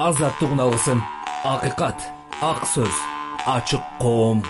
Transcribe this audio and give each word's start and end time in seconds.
азаттык 0.00 0.48
үн 0.48 0.60
акыйкат 1.44 1.98
ак 2.40 2.64
сөз 2.64 2.94
ачык 3.44 3.82
коом. 4.00 4.42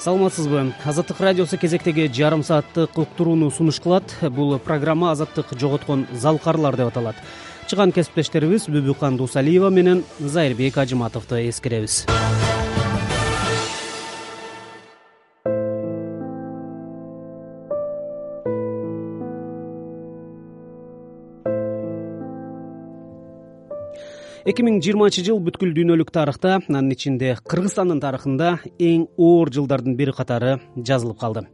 Саламатсызбы. 0.00 0.74
Азаттык 0.84 1.20
радиосу 1.20 1.56
кезектеги 1.56 2.10
жарым 2.12 2.42
сааттык 2.44 2.98
уктурууну 2.98 3.50
сунуш 3.50 3.80
кылат. 3.80 4.04
Бул 4.20 4.58
программа 4.58 5.12
азаттык 5.12 5.56
жоготкон 5.56 6.06
залкарлар 6.12 6.76
деп 6.76 6.92
аталат. 6.92 7.16
Чыган 7.68 7.92
кесиптештерибиз 7.92 8.68
бүбүкан 8.68 9.16
дусалиева 9.16 9.70
менен 9.70 10.04
зайырбек 10.18 10.76
ажыматовду 10.76 11.40
эскеребиз 11.48 12.04
эки 24.50 24.64
миң 24.66 24.80
жыйырманчы 24.82 25.22
жыл 25.22 25.38
бүткүл 25.46 25.70
дүйнөлүк 25.76 26.08
тарыхта 26.10 26.56
анын 26.58 26.88
ичинде 26.90 27.36
кыргызстандын 27.46 28.00
тарыхында 28.02 28.48
эң 28.82 29.04
оор 29.14 29.50
жылдардын 29.54 29.94
бири 29.98 30.14
катары 30.16 30.56
жазылып 30.74 31.20
калды. 31.20 31.44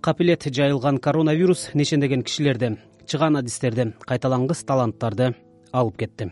Капилет 0.00 0.46
жайылган 0.48 0.98
коронавирус 1.04 1.68
нешендеген 1.74 2.22
кишилерди 2.22 2.78
чыган 3.04 3.36
адистерди 3.36 3.90
кайталангыс 4.06 4.64
таланттарды 4.64 5.34
алып 5.72 5.98
кетти. 6.00 6.30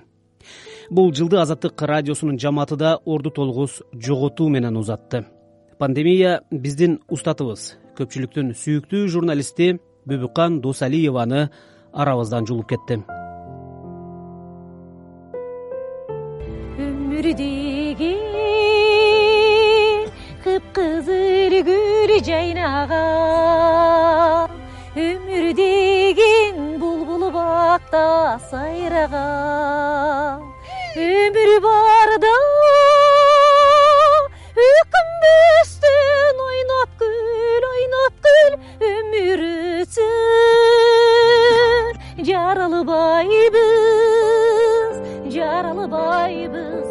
Бул 0.89 1.13
жылды 1.13 1.43
азаттык 1.43 1.83
радиосунун 1.83 2.39
жамааты 2.39 2.77
да 2.77 2.97
орду 3.05 3.31
толгус 3.31 3.83
жоготуу 3.93 4.49
менен 4.49 4.77
узатты. 4.81 5.27
Пандемия 5.79 6.41
биздин 6.51 7.01
устатыбыз. 7.09 7.75
Көпчүлүктүн 7.99 8.55
сүйүктүү 8.57 9.07
журналисти 9.13 9.75
бүбүкан 10.09 10.63
досалиеваны 10.65 11.51
арабыздан 11.93 12.47
жулуп 12.47 12.71
кетти 12.73 13.03
өмүр 17.19 17.35
деген 17.35 18.21
кыпкызыл 20.45 21.55
гүл 21.69 22.11
жайнаган 22.23 23.01
өмүр 25.03 25.47
деген 25.59 26.79
булбул 26.79 27.25
бакта 27.35 28.03
сайраган 28.51 30.39
өмүр 31.07 31.51
барда 31.67 32.35
өкүнбөстөн 34.69 36.37
ойноп 36.47 36.91
күл 37.03 37.65
ойноп 37.73 38.15
күл 38.29 38.53
өмүр 38.93 39.41
өтсүн 39.81 40.15
жарылбайбыз 42.31 43.69
жарылбайбыз 45.35 46.88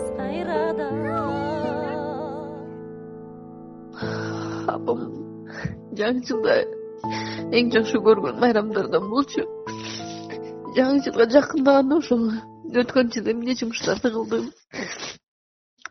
жаңы 6.00 6.24
жылда 6.28 6.58
эң 7.58 7.72
жакшы 7.74 8.02
көргөн 8.06 8.40
байрамдардан 8.42 9.10
болчу. 9.12 9.46
Жаңы 10.78 11.04
жылга 11.06 11.28
жакындаганда 11.34 11.98
ошол 12.02 12.28
өткөн 12.84 13.12
жылы 13.16 13.34
эмне 13.34 13.56
жумуштарды 13.60 14.12
кылдым? 14.14 14.52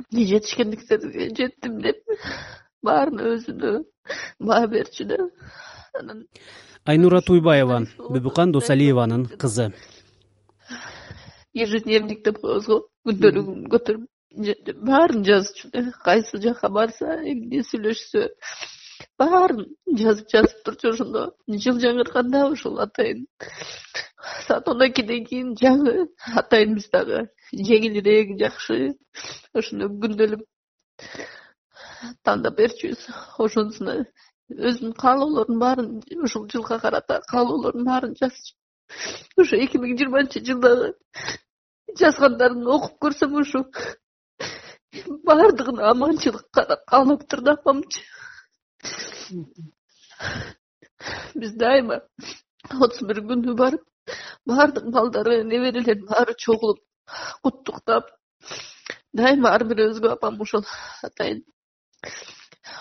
Эмне 0.04 0.26
жетишкендиктерге 0.32 1.30
жеттим 1.38 1.80
деп 1.82 2.02
баарына 2.86 3.32
өзүнө 3.34 3.72
баа 4.38 4.66
берчү 4.70 5.08
да 5.12 5.22
анан 5.98 6.26
айнура 6.84 7.20
туйбаева 7.20 7.80
бүбүкан 7.98 8.52
досалиеванын 8.54 9.26
кызы. 9.42 9.72
Ежедневник 11.54 12.22
деп 12.24 12.38
коебуз 12.42 12.68
го 12.70 12.82
күндөлүгүн 13.08 13.66
көтөрүп 13.72 14.84
баарын 14.84 15.24
жазчу 15.24 15.70
да 15.72 15.82
кайсы 16.04 16.38
жака 16.42 16.68
барса 16.68 17.18
эмне 17.32 17.64
сүйлөшсө 17.70 18.28
баарын 19.18 19.64
жазып 20.00 20.28
жазып 20.34 20.64
турчу 20.64 20.90
ошондо. 20.92 21.24
Жыл 21.48 21.80
жаңырганда 21.84 22.44
ошол 22.50 22.80
атайын. 22.84 23.26
Саат 24.46 24.68
он 24.68 24.84
экиден 24.88 25.24
кийин 25.24 25.54
жаңы 25.60 26.08
атайынбыз 26.42 26.90
дагы. 26.92 27.24
Жеңилирээк 27.52 28.36
жакшы. 28.42 28.94
Ошону 29.54 29.90
күндөлүк 30.02 30.46
тандап 32.22 32.56
берчүбүз. 32.60 33.08
Ошонусуна 33.38 34.04
өзүнүн 34.50 34.92
каалоолорунун 34.94 35.58
баарын 35.58 35.88
ушул 36.22 36.46
жылга 36.52 36.78
карата 36.78 37.20
каалоолорунун 37.30 37.86
баарын 37.90 38.14
жазчу 38.20 38.54
ошо 39.42 39.56
эки 39.64 39.80
миң 39.82 39.96
жыйырманчы 39.98 40.42
жылдагы 40.48 40.92
жазгандарын 42.00 42.68
окуп 42.76 42.94
көрсөм 43.06 43.34
ушу 43.40 43.64
баардыгына 45.30 45.90
аманчылык 45.90 46.46
каалаптыр 46.54 47.42
да 47.48 47.56
апамчы 47.58 48.04
биз 51.40 51.52
дайыма 51.62 51.96
отуз 52.80 53.00
бир 53.08 53.18
күнү 53.30 53.56
барып 53.62 53.84
баардык 54.52 54.86
балдары 54.96 55.34
неберелер 55.44 55.98
баары 56.10 56.34
чогулуп 56.46 56.80
куттуктап 57.42 58.04
дайыма 59.20 59.48
ар 59.56 59.62
бирөөбүзгө 59.70 60.08
апам 60.16 60.40
ошол 60.46 60.64
атайын 61.08 61.40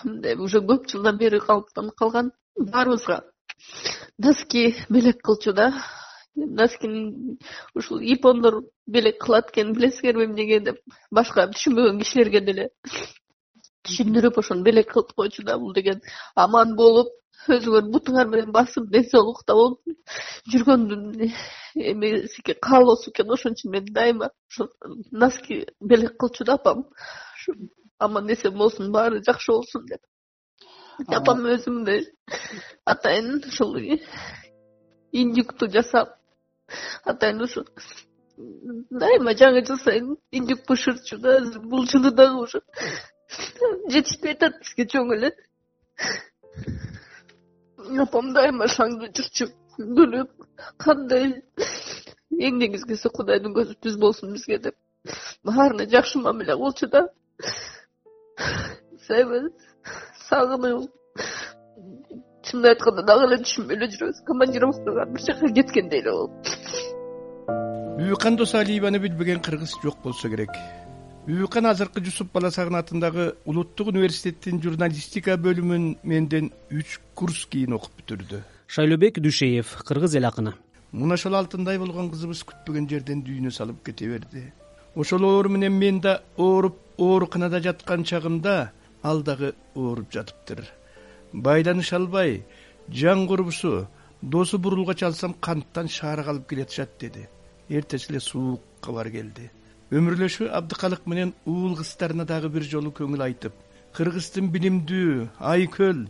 мындай 0.04 0.36
уже 0.36 0.60
көп 0.70 0.88
жылдан 0.90 1.18
бери 1.18 1.40
калыптанып 1.40 1.94
калган 2.00 2.32
баарыбызга. 2.56 3.20
Носки 4.18 4.74
белек 4.90 5.22
кылчу 5.22 5.52
да. 5.52 5.72
Носкини 6.34 7.38
ушул 7.74 8.00
япондор 8.00 8.62
белек 8.86 9.20
кылат 9.20 9.50
экен 9.50 9.72
билесиңерби 9.76 10.26
эмнеге 10.28 10.60
деп 10.60 10.80
башка 11.10 11.48
түшүнбөгөн 11.52 12.02
кишилерге 12.02 12.40
деле 12.40 12.68
түшүндүрүп 13.86 14.40
ошону 14.42 14.66
белек 14.66 14.90
кылып 14.92 15.12
койчу 15.18 15.44
да 15.46 15.58
бул 15.58 15.72
деген 15.74 16.02
аман 16.34 16.74
болуп 16.76 17.12
өзүңөр 17.56 17.90
бутуңар 17.94 18.28
менен 18.32 18.52
басып 18.52 18.88
ден 18.90 19.04
соолукта 19.10 19.54
болуп 19.54 19.80
жүргөндүн 20.52 21.04
эмеси 21.92 22.42
экен 22.42 22.58
каалоосу 22.68 23.10
экен 23.10 23.30
ошон 23.36 23.56
үчүн 23.56 23.72
мен 23.72 23.92
дайыма 23.98 24.30
ошо 24.50 24.68
носки 25.12 25.64
белек 25.80 26.16
кылчу 26.18 26.44
да 26.44 26.54
апам. 26.54 26.84
Аман 27.98 28.28
эсен 28.32 28.56
болсун 28.56 28.92
баары 28.92 29.22
жакшы 29.24 29.52
болсун 29.52 29.86
деп. 29.86 30.00
Апам 31.06 31.44
өзү 31.46 31.70
мындай 31.70 32.04
атайын 32.84 33.42
ушул 33.46 33.76
индюкту 35.12 35.68
жасап 35.70 36.16
атайын 37.04 37.42
ушу 37.42 37.64
дайыма 38.36 39.32
жаңы 39.32 39.64
жыл 39.66 39.78
сайын 39.80 40.16
индюк 40.30 40.66
бышырчу 40.68 41.18
да 41.18 41.38
бул 41.62 41.86
жылы 41.86 42.10
дагы 42.10 42.42
уже 42.42 42.62
жетишпей 43.92 44.36
атат 44.36 44.58
бизге 44.62 44.86
чоң 44.92 45.12
эле. 45.16 45.30
Апам 48.02 48.32
дайыма 48.34 48.68
шаңды 48.72 49.10
жырчып 49.16 49.52
күлүп 49.78 50.30
кандай 50.82 51.28
эң 52.48 52.58
негизгиси 52.62 53.12
кудайдын 53.18 53.54
көзү 53.56 53.76
түз 53.86 53.98
болсун 54.02 54.34
бизге 54.36 54.58
деп. 54.68 54.76
Баарына 55.44 55.86
жакшы 55.90 56.18
мамиле 56.22 56.56
кылчу 56.56 56.90
да. 56.92 57.06
Сагынып 59.06 60.90
чынын 62.46 62.70
айтканда 62.72 63.02
дагы 63.06 63.30
эле 63.30 63.42
түшүнбөй 63.44 63.78
эле 63.78 63.90
жүрөбүз. 63.94 64.24
Командировкага 64.26 65.06
бир 65.12 65.26
жака 65.28 65.52
кеткендей 65.60 66.02
эле 66.02 66.12
болуп 66.12 66.32
бүбүкан 67.96 68.36
досалиеваны 68.36 68.98
билбеген 69.00 69.40
кыргыз 69.40 69.72
жок 69.82 69.96
болсо 70.04 70.28
керек 70.28 70.52
бүбүкан 71.26 71.66
азыркы 71.66 71.98
жусуп 72.06 72.28
баласагын 72.36 72.76
атындагы 72.78 73.24
улуттук 73.50 73.88
университеттин 73.90 74.60
журналистика 74.62 75.34
бөлүмүн 75.42 75.86
менден 76.06 76.52
үч 76.70 77.00
курс 77.18 77.40
кийин 77.50 77.74
окуп 77.74 77.96
бүтүрдү. 77.98 78.38
Шайлообек 78.70 79.18
дүйшеев 79.24 79.72
кыргыз 79.88 80.14
эл 80.20 80.28
акыны. 80.28 80.52
Мына 80.92 81.18
ошол 81.18 81.34
алтындай 81.34 81.80
болгон 81.82 82.12
кызыбыз 82.12 82.44
күтпөгөн 82.46 82.86
жерден 82.92 83.24
дүйнө 83.26 83.50
салып 83.50 83.82
кете 83.88 84.06
берди. 84.12 84.44
Ошол 84.94 85.26
оору 85.26 85.50
менен 85.50 85.74
мен 85.74 85.98
да 86.00 86.20
ооруп 86.36 86.78
ооруканада 86.96 87.58
жаткан 87.60 88.06
чагымда 88.06 88.70
ал 89.02 89.22
дагы 89.26 89.54
ооруп 89.74 90.14
жатыптыр. 90.14 90.62
Байланыша 91.32 91.96
албай 91.96 92.44
жан 92.88 93.26
курбусу 93.26 93.88
досу 94.22 94.58
бурулгач 94.58 95.02
алсам 95.02 95.34
канттан 95.34 95.88
шаара 95.88 96.22
калып 96.22 96.48
келатышат 96.48 97.00
деди. 97.00 97.26
Эртеси 97.68 98.12
эле 98.12 98.20
суук 98.20 98.62
кабар 98.80 99.10
келди 99.10 99.50
өмүрлөшү 99.94 100.48
абдыкалык 100.50 101.04
менен 101.06 101.32
уул 101.46 101.76
кыздарына 101.78 102.24
дагы 102.26 102.48
бир 102.50 102.64
жолу 102.66 102.90
көңүл 102.90 103.22
айтып 103.22 103.54
кыргыздын 103.94 104.48
билимдүү 104.50 105.28
айкөл 105.52 106.00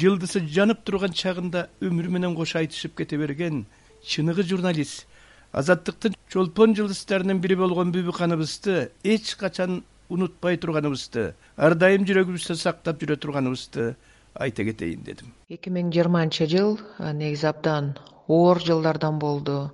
жылдызы 0.00 0.40
жанып 0.48 0.80
турган 0.86 1.12
чагында 1.12 1.66
өмүрү 1.84 2.08
менен 2.16 2.36
кошо 2.38 2.62
айтышып 2.62 2.96
кете 2.96 3.18
берген 3.20 3.66
чыныгы 4.08 4.46
журналист 4.48 5.04
азаттыктын 5.52 6.16
чолпон 6.32 6.72
жылдыздарынын 6.78 7.42
бири 7.44 7.58
болгон 7.60 7.92
бүбүканыбызды 7.92 8.88
эч 9.04 9.34
качан 9.36 9.82
унутпай 10.08 10.56
турганыбызды 10.56 11.34
ар 11.56 11.76
дайым 11.76 12.08
жүрөгүбүздө 12.08 12.56
сактап 12.56 12.96
жүрө 13.02 13.18
турганыбызды 13.20 13.92
айта 14.32 14.64
кетейин 14.64 15.04
дедим. 15.04 15.28
Эки 15.52 15.68
миң 15.68 15.92
жыйырманчы 15.92 16.48
жыл 16.48 16.78
негизи 16.98 17.46
абдан 17.52 17.92
оор 18.26 18.60
жылдардан 18.64 19.18
болду 19.20 19.68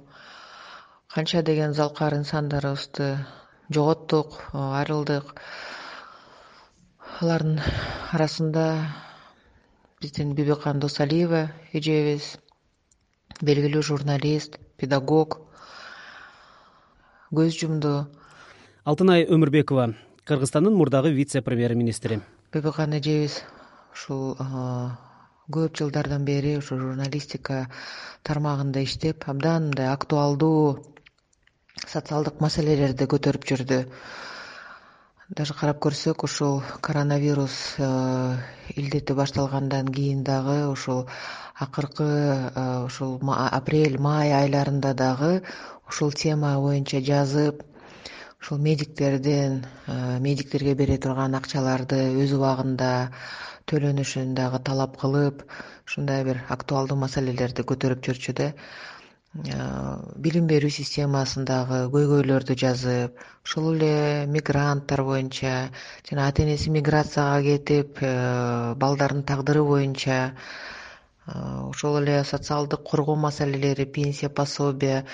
канча 1.19 1.41
деген 1.43 1.73
залкар 1.75 2.15
инсандарыбызды 2.15 3.27
жоготтук 3.75 4.37
айрылдык. 4.55 5.33
Алардын 7.19 7.57
арасында 8.15 8.67
биздин 9.99 10.37
бибикан 10.39 10.79
досалиева 10.79 11.41
эжебиз 11.75 12.37
белгилүү 13.43 13.83
журналист 13.89 14.61
педагог 14.79 15.41
көз 17.35 17.59
жумду. 17.65 18.07
Алтынай 18.85 19.27
өмүрбекова 19.27 19.89
кыргызстандын 20.23 20.77
мурдагы 20.79 21.11
вице 21.11 21.43
премьер 21.43 21.75
министри 21.75 22.21
бибикан 22.53 22.95
эжебиз 23.01 23.41
ушул 23.91 24.37
көп 25.51 25.83
жылдардан 25.83 26.23
бери 26.31 26.55
ушу 26.61 26.79
журналистика 26.79 27.65
тармагында 28.23 28.87
иштеп 28.87 29.27
абдан 29.27 29.73
мындай 29.73 29.91
актуалдуу 29.91 30.95
социалдык 31.89 32.41
маселелерди 32.45 33.07
көтөрүп 33.09 33.47
жүрдү. 33.49 33.79
Даже 35.29 35.55
карап 35.55 35.79
көрсөк 35.85 36.25
ушул 36.25 36.63
коронавирус 36.81 37.57
илдети 38.77 39.13
башталгандан 39.13 39.89
кийин 39.93 40.23
дагы 40.25 40.67
ушул 40.69 41.07
акыркы 41.55 42.09
ушул 42.87 43.19
апрель 43.35 43.99
май 43.99 44.33
айларында 44.33 44.95
дагы 44.95 45.43
ушул 45.89 46.13
тема 46.13 46.55
боюнча 46.61 47.01
жазып 47.01 47.63
ушул 48.41 48.59
медиктердин 48.59 49.65
медиктерге 50.21 50.75
бере 50.75 50.97
турган 50.97 51.35
акчаларды 51.35 52.01
өз 52.25 52.33
убагында 52.39 52.93
төлөнүшүн 53.69 54.35
дагы 54.39 54.63
талап 54.65 54.97
кылып 55.01 55.45
ушундай 55.87 56.25
бир 56.25 56.45
актуалдуу 56.57 56.97
маселелерди 56.97 57.69
көтөрүп 57.73 58.05
жүрчү 58.09 58.37
да 58.41 58.53
билим 59.37 60.47
берүү 60.49 60.71
системасындагы 60.73 61.79
көйгөйлөрдү 61.93 62.55
жазып 62.63 63.19
ошол 63.45 63.75
эле 63.75 64.27
мигранттар 64.27 65.03
боюнча 65.05 65.69
жана 66.09 66.29
ата 66.29 66.43
энеси 66.43 66.71
миграцияга 66.73 67.43
кетип 67.45 68.01
э, 68.01 68.75
балдардын 68.75 69.23
тагдыры 69.29 69.63
боюнча 69.63 70.33
ошол 71.29 72.01
эле 72.01 72.25
социалдык 72.25 72.83
коргоо 72.83 73.17
маселелери 73.17 73.85
пенсия 73.85 74.31
пособие 74.31 75.05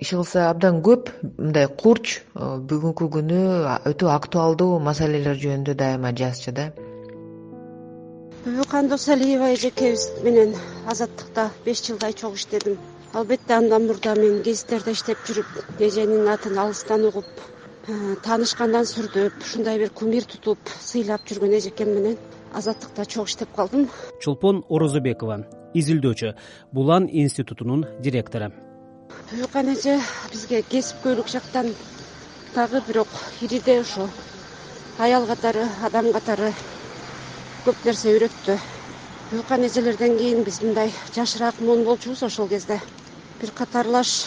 иши 0.00 0.16
кылса 0.16 0.50
абдан 0.50 0.82
көп 0.84 1.08
мындай 1.38 1.66
курч 1.66 2.20
бүгүнкү 2.34 3.08
күнү 3.16 3.40
өтө 3.88 4.12
актуалдуу 4.12 4.78
маселелер 4.90 5.40
жөнүндө 5.46 5.74
дайыма 5.80 6.12
жазчу 6.12 6.52
да. 6.52 6.70
Бибикан 8.44 8.88
досалиева 8.88 9.50
эжекебиз 9.56 10.06
менен 10.22 10.54
азаттыкта 10.86 11.50
беш 11.64 11.84
жылдай 11.88 12.12
чогуу 12.12 12.36
иштедим 12.36 12.78
албетте 13.14 13.54
андан 13.54 13.86
мурда 13.86 14.14
мен 14.14 14.42
гезиттерде 14.42 14.92
иштеп 14.92 15.20
жүрүп 15.24 15.80
эженин 15.80 16.28
атын 16.28 16.58
алыстан 16.58 17.06
угуп 17.08 17.24
э, 17.88 18.16
таанышкандан 18.24 18.84
сүрдөп 18.84 19.40
ушундай 19.40 19.78
бир 19.80 19.90
кумир 19.90 20.26
тутуп 20.28 20.58
сыйлап 20.80 21.24
жүргөн 21.28 21.56
эжекем 21.56 21.88
менен 21.94 22.18
азаттыкта 22.52 23.06
чогуу 23.06 23.26
иштеп 23.26 23.54
калдым. 23.56 23.88
Чолпон 24.20 24.64
орозобекова 24.68 25.40
изилдөөчү 25.74 26.34
булан 26.72 27.08
институтунун 27.10 27.86
директору. 28.00 28.52
Бибикан 29.32 29.72
эже 29.72 29.98
бизге 30.30 30.62
кесипкөйлүк 30.62 31.32
жактан 31.32 31.72
дагы 32.54 32.82
бирок 32.86 33.08
ириде 33.40 33.80
ушу 33.80 34.08
аял 34.98 35.26
катары 35.26 35.64
адам 35.82 36.12
катары 36.12 36.52
көп 37.64 37.84
нерсе 37.84 38.12
үйрөттү. 38.12 38.58
Бибикан 39.30 39.64
эжелерден 39.64 40.18
кийин 40.18 40.44
биз 40.44 40.60
мындай 40.62 40.92
жашыраак 41.14 41.60
муун 41.60 41.84
болчубуз 41.84 42.22
ошол 42.22 42.48
кезде 42.48 42.80
бир 43.40 43.52
катарлаш 43.54 44.26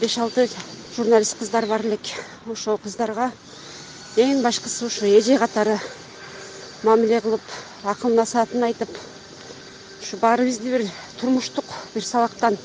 беш 0.00 0.16
алты 0.18 0.48
журналист 0.96 1.36
кыздар 1.38 1.66
бар 1.66 1.82
элек. 1.84 2.00
Ошол 2.48 2.78
кыздарга 2.80 3.30
эң 4.16 4.40
башкысы 4.42 4.86
ушу 4.86 5.04
эже 5.04 5.36
катары 5.36 5.74
мамиле 6.82 7.20
кылып 7.20 7.42
акыл 7.84 8.14
насаатын 8.16 8.64
айтып 8.70 8.88
ушу 10.00 10.16
баарыбызды 10.22 10.72
бир 10.72 10.86
турмуштук 11.20 11.74
бир 11.94 12.04
сабактан 12.04 12.56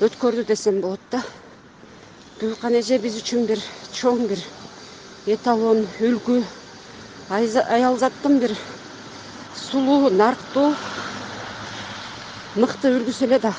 өткөрдү 0.00 0.44
десем 0.44 0.82
болот 0.82 1.00
да. 1.10 1.22
Бибикан 2.40 2.76
эже 2.76 2.98
биз 2.98 3.16
үчүн 3.16 3.46
бир 3.48 3.62
чоң 3.96 4.26
бир 4.28 4.42
эталон 5.26 5.86
үлгү 6.00 6.42
аялзаттын 7.30 8.36
бир 8.40 8.52
сулуу 9.56 10.10
нарктуу 10.10 10.74
мыкты 12.56 12.92
үлгүсү 12.98 13.24
эле 13.30 13.40
да 13.48 13.54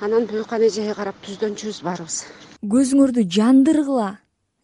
анан 0.00 0.26
бибикан 0.26 0.62
эжеге 0.62 0.94
карап 0.94 1.20
түздөнчүбүз 1.26 1.82
баарыбыз 1.84 2.24
көзүңөрдү 2.74 3.28
жандыргыла 3.38 4.10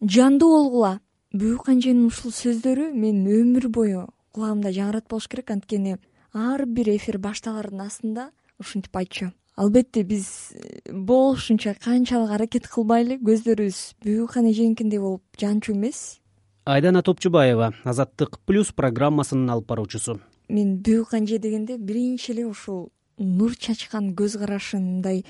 жандуу 0.01 0.51
болгула 0.57 0.99
бибикан 1.33 1.79
эженин 1.79 2.11
ушул 2.11 2.31
сөздөрү 2.31 2.91
менин 2.93 3.27
өмүр 3.39 3.69
бою 3.69 4.05
кулагымда 4.35 4.73
жаңырат 4.75 5.07
болуш 5.09 5.29
керек. 5.31 5.51
Анткени 5.51 5.97
ар 6.33 6.65
бир 6.67 6.91
эфир 6.95 7.17
башталардын 7.23 7.85
астында 7.87 8.29
ушинтип 8.59 8.95
айтчу. 8.99 9.31
Албетте 9.55 10.03
биз 10.03 10.51
э, 10.51 10.91
болушунча 10.91 11.75
канчалык 11.79 12.33
аракет 12.35 12.67
кылбайлы. 12.67 13.17
Көздөрүбүз 13.23 13.95
бибикан 14.03 14.49
эженикиндей 14.51 14.99
болуп 14.99 15.23
жанчу 15.39 15.71
эмес. 15.71 16.19
Айдана 16.65 17.03
топчубаева 17.03 17.73
азаттык 17.85 18.39
плюс 18.45 18.73
программасынын 18.75 19.53
алып 19.55 19.69
баруучусу. 19.71 20.19
Мен 20.49 20.77
бибикан 20.77 21.23
эже 21.23 21.39
дегенде 21.39 21.77
биринчи 21.77 22.31
эле 22.33 22.45
ушул 22.45 22.91
нур 23.17 23.55
чачкан 23.55 24.13
көз 24.15 24.37
карашын 24.39 24.83
мындай 24.83 25.23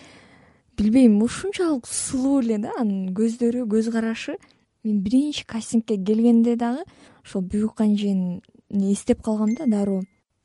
билбейм 0.77 1.21
ушунчалык 1.23 1.87
сулуу 1.87 2.41
эле 2.41 2.57
да 2.57 2.73
анын 2.79 3.13
көздөрү 3.15 3.65
көз 3.69 3.91
карашы. 3.91 4.37
Мен 4.83 5.01
биринчи 5.01 5.45
кастингке 5.45 5.97
келгенде 5.97 6.55
дагы 6.55 6.83
ошол 7.23 7.41
бибикан 7.41 7.95
эжени 7.95 8.41
эстеп 8.93 9.21
калгам 9.23 9.55
да 9.55 9.65
дароо. 9.65 10.03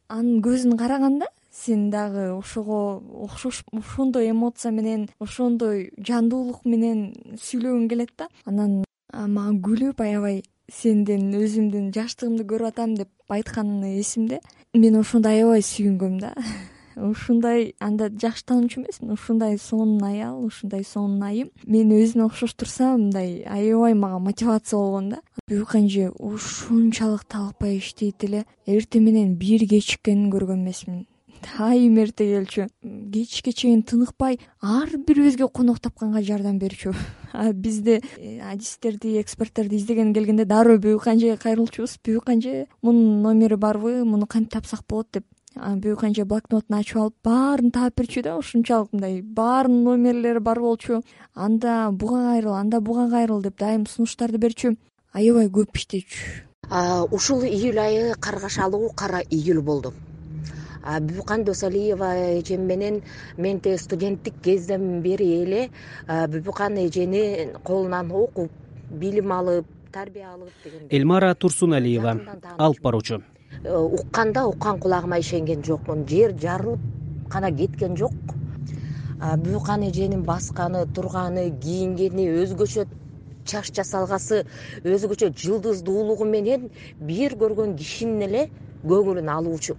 Анын 0.09 0.41
көзүн 0.43 0.77
караганда 0.77 1.27
сен 1.53 1.91
дагы 1.91 2.33
ошого 2.33 3.03
окшош 3.25 3.65
ошондой 3.73 4.31
эмоция 4.31 4.73
менен 4.73 5.09
ошондой 5.19 5.91
жандуулук 5.99 6.65
менен 6.65 7.13
сүйлөгүң 7.37 7.89
келет 7.89 8.15
да. 8.17 8.29
Анан 8.45 8.85
мага 9.13 9.59
күлүп 9.67 10.01
аябай 10.01 10.43
сенден 10.71 11.33
өзүмдүн 11.35 11.91
жаштыгымды 11.95 12.47
көрүп 12.47 12.71
атам 12.71 12.95
деп 12.95 13.11
айтканы 13.29 13.97
эсимде 13.99 14.41
мен 14.75 15.01
ошондо 15.01 15.33
аябай 15.33 15.65
сүйүнгөм 15.67 16.21
да 16.23 16.35
ушундай 17.01 17.75
анда 17.81 18.09
жакшы 18.09 18.45
таануучу 18.45 18.81
эмесмин 18.81 19.13
ушундай 19.13 19.59
сонун 19.59 20.03
аял 20.05 20.45
ушундай 20.45 20.85
сонун 20.85 21.23
айым. 21.23 21.51
Мени 21.65 22.03
өзүнө 22.05 22.27
окшоштурса 22.31 22.97
мындай 22.97 23.43
аябай 23.47 23.95
мага 23.95 24.19
мотивация 24.19 24.79
болгон 24.79 25.09
да. 25.11 25.21
Бибикан 25.49 25.87
эже 25.87 26.11
ушунчалык 26.11 27.25
талкпай 27.25 27.79
иштейт 27.79 28.25
эле. 28.25 28.45
Эртең 28.67 29.07
менен 29.07 29.35
бир 29.37 29.67
кечиккенин 29.69 30.31
көргөн 30.31 30.63
эмесмин. 30.65 31.07
Айым 31.59 31.97
эрте 32.01 32.27
келчү 32.29 32.67
кечке 33.13 33.53
чейин 33.53 33.83
тыныкпай 33.83 34.39
ар 34.61 34.91
бирибизге 35.07 35.49
конок 35.49 35.81
тапканга 35.81 36.23
жардам 36.23 36.59
берчү. 36.59 36.95
А 37.33 37.53
бизде 37.53 38.01
э, 38.19 38.41
адистерди 38.43 39.21
эксперттерди 39.21 39.77
издегени 39.77 40.13
келгенде 40.13 40.45
дароо 40.45 40.79
бибикан 40.79 41.17
эжеге 41.17 41.37
кайрылчубуз 41.37 41.99
бибикан 42.05 42.41
эже 42.41 42.67
мунун 42.83 43.23
номери 43.23 43.55
барбы 43.55 44.05
муну 44.05 44.27
кантип 44.27 44.53
тапсак 44.53 44.83
болот 44.89 45.09
деп 45.13 45.25
бибикан 45.57 46.13
эже 46.13 46.25
блокнотун 46.25 46.77
ачып 46.79 46.97
алып 46.97 47.15
баарын 47.25 47.71
таап 47.71 47.97
берчү 47.99 48.23
да 48.23 48.37
ушунчалык 48.39 48.93
мындай 48.93 49.21
баарынын 49.23 49.83
номерлери 49.85 50.39
бар 50.39 50.61
болчу. 50.61 51.03
Анда 51.35 51.91
буга 51.91 52.21
кайрыл 52.33 52.55
анда 52.55 52.81
буга 52.81 53.09
кайрыл 53.11 53.43
деп 53.43 53.59
дайым 53.59 53.87
сунуштарды 53.87 54.39
берчү. 54.39 54.77
Аябай 55.13 55.49
көп 55.49 55.75
иштечү. 55.75 56.47
Ушул 57.11 57.43
июль 57.43 57.79
айы 57.79 58.15
каргашалуу 58.15 58.91
кара 58.95 59.21
июль 59.31 59.61
болду. 59.61 59.93
Бибикан 61.01 61.45
досалиева 61.45 62.39
эжем 62.39 62.67
менен 62.67 63.03
мен 63.37 63.61
тиги 63.61 63.77
студенттик 63.77 64.35
кезден 64.43 65.03
бери 65.03 65.43
эле 65.43 65.71
бибикан 66.07 66.79
эженин 66.79 67.59
колунан 67.65 68.11
окуп 68.13 68.51
билим 68.91 69.33
алып 69.33 69.67
тарбия 69.93 70.31
алып 70.31 70.49
деген 70.65 70.89
элмара 70.91 71.35
турсуналиева 71.35 72.17
алып 72.57 72.81
баруучу 72.81 73.21
укканда 73.65 74.47
уккан 74.47 74.79
кулагыма 74.79 75.19
ишенген 75.21 75.63
жокмун. 75.65 76.07
Жер 76.09 76.33
жарылып 76.39 76.81
гана 77.31 77.51
кеткен 77.53 77.97
жок. 77.97 78.15
Бибикан 79.21 79.83
эженин 79.91 80.23
басканы 80.25 80.87
турганы 80.87 81.51
кийингени 81.61 82.25
өзгөчө 82.43 82.87
чач 83.45 83.73
жасалгасы 83.77 84.45
өзгөчө 84.85 85.29
жылдыздуулугу 85.37 86.25
менен 86.25 86.71
бир 86.99 87.37
көргөн 87.37 87.77
кишинин 87.77 88.25
эле 88.29 88.49
көңүлүн 88.85 89.29
алуучу 89.29 89.77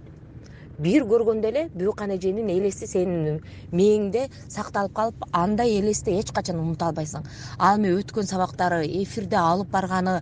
бир 0.82 1.04
көргөндө 1.06 1.48
эле 1.50 1.62
бибикан 1.74 2.10
эженин 2.16 2.48
элеси 2.50 2.88
сенин 2.90 3.38
мээңде 3.78 4.26
сакталып 4.50 4.94
калып 4.98 5.26
андай 5.32 5.76
элести 5.78 6.16
эч 6.18 6.32
качан 6.34 6.58
унута 6.60 6.88
албайсың. 6.90 7.24
Ал 7.58 7.78
эми 7.78 7.92
өткөн 8.00 8.28
сабактары 8.30 8.82
эфирде 9.02 9.38
алып 9.38 9.70
барганы 9.72 10.20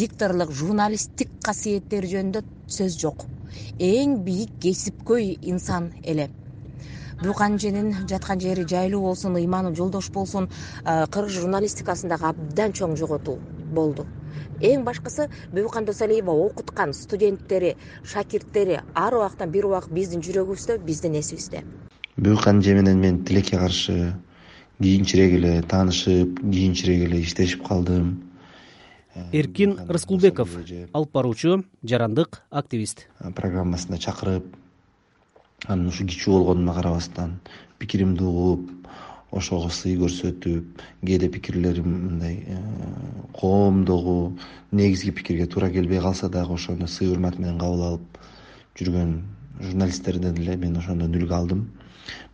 дикторлук 0.00 0.52
журналисттик 0.52 1.30
касиеттери 1.44 2.12
жөнүндө 2.14 2.44
сөз 2.78 2.98
жок. 3.00 3.28
Эң 3.78 4.20
бийик 4.24 4.52
кесипкөй 4.60 5.36
инсан 5.42 5.92
эле. 6.02 6.30
Бүүкан 7.22 7.56
эженин 7.58 8.06
жаткан 8.08 8.40
жери 8.40 8.64
жайлуу 8.68 9.02
болсун 9.02 9.36
ыйманы 9.40 9.74
жолдош 9.74 10.12
болсун 10.14 10.46
кыргыз 10.84 11.40
журналистикасындагы 11.40 12.30
абдан 12.30 12.76
чоң 12.78 12.94
жоготуу 13.00 13.40
болду 13.74 14.06
эң 14.60 14.84
башкысы 14.84 15.28
бүүкан 15.54 15.86
досалиева 15.86 16.32
окуткан 16.32 16.92
студенттери 16.92 17.74
шакирттери 18.04 18.80
ар 18.94 19.14
убактан 19.14 19.50
бир 19.50 19.68
убак 19.70 19.88
биздин 19.90 20.22
жүрөгүбүздө 20.22 20.78
биздин 20.84 21.18
эсибизде. 21.20 21.62
Бүүкан 22.16 22.60
эже 22.60 22.74
менен 22.74 22.98
мен 22.98 23.24
тилекке 23.24 23.58
каршы 23.58 24.14
кийинчерээк 24.82 25.34
эле 25.38 25.52
таанышып 25.62 26.40
кийинчерээк 26.40 27.04
эле 27.08 27.20
иштешип 27.22 27.66
калдым. 27.66 28.24
Эркин 29.32 29.78
рыскулбеков 29.88 30.56
алып 30.92 31.12
баруучу 31.12 31.64
жарандык 31.82 32.42
активист. 32.50 33.06
Программасына 33.18 33.98
чакырып 33.98 34.46
анан 35.66 35.88
ушу 35.88 36.06
кичүү 36.06 36.38
болгонума 36.38 36.74
карабастан 36.74 37.40
пикиримди 37.78 38.22
угуп 38.22 38.70
ошого 39.30 39.68
сый 39.70 39.96
көрсөтүп 40.00 40.82
кээде 41.04 41.28
пикирлерим 41.28 41.88
мындай 41.88 42.44
э, 42.46 42.58
коомдогу 43.32 44.38
негизги 44.72 45.10
пикирге 45.10 45.46
туура 45.46 45.70
келбей 45.70 46.00
калса 46.00 46.28
дагы 46.28 46.54
ошону 46.54 46.88
сый 46.88 47.10
урмат 47.12 47.38
менен 47.38 47.58
кабыл 47.58 47.82
алып 47.82 48.22
жүргөн 48.78 49.18
журналисттерден 49.60 50.38
эле 50.38 50.56
мен 50.56 50.76
ошондон 50.76 51.14
үлгү 51.14 51.34
алдым. 51.34 51.68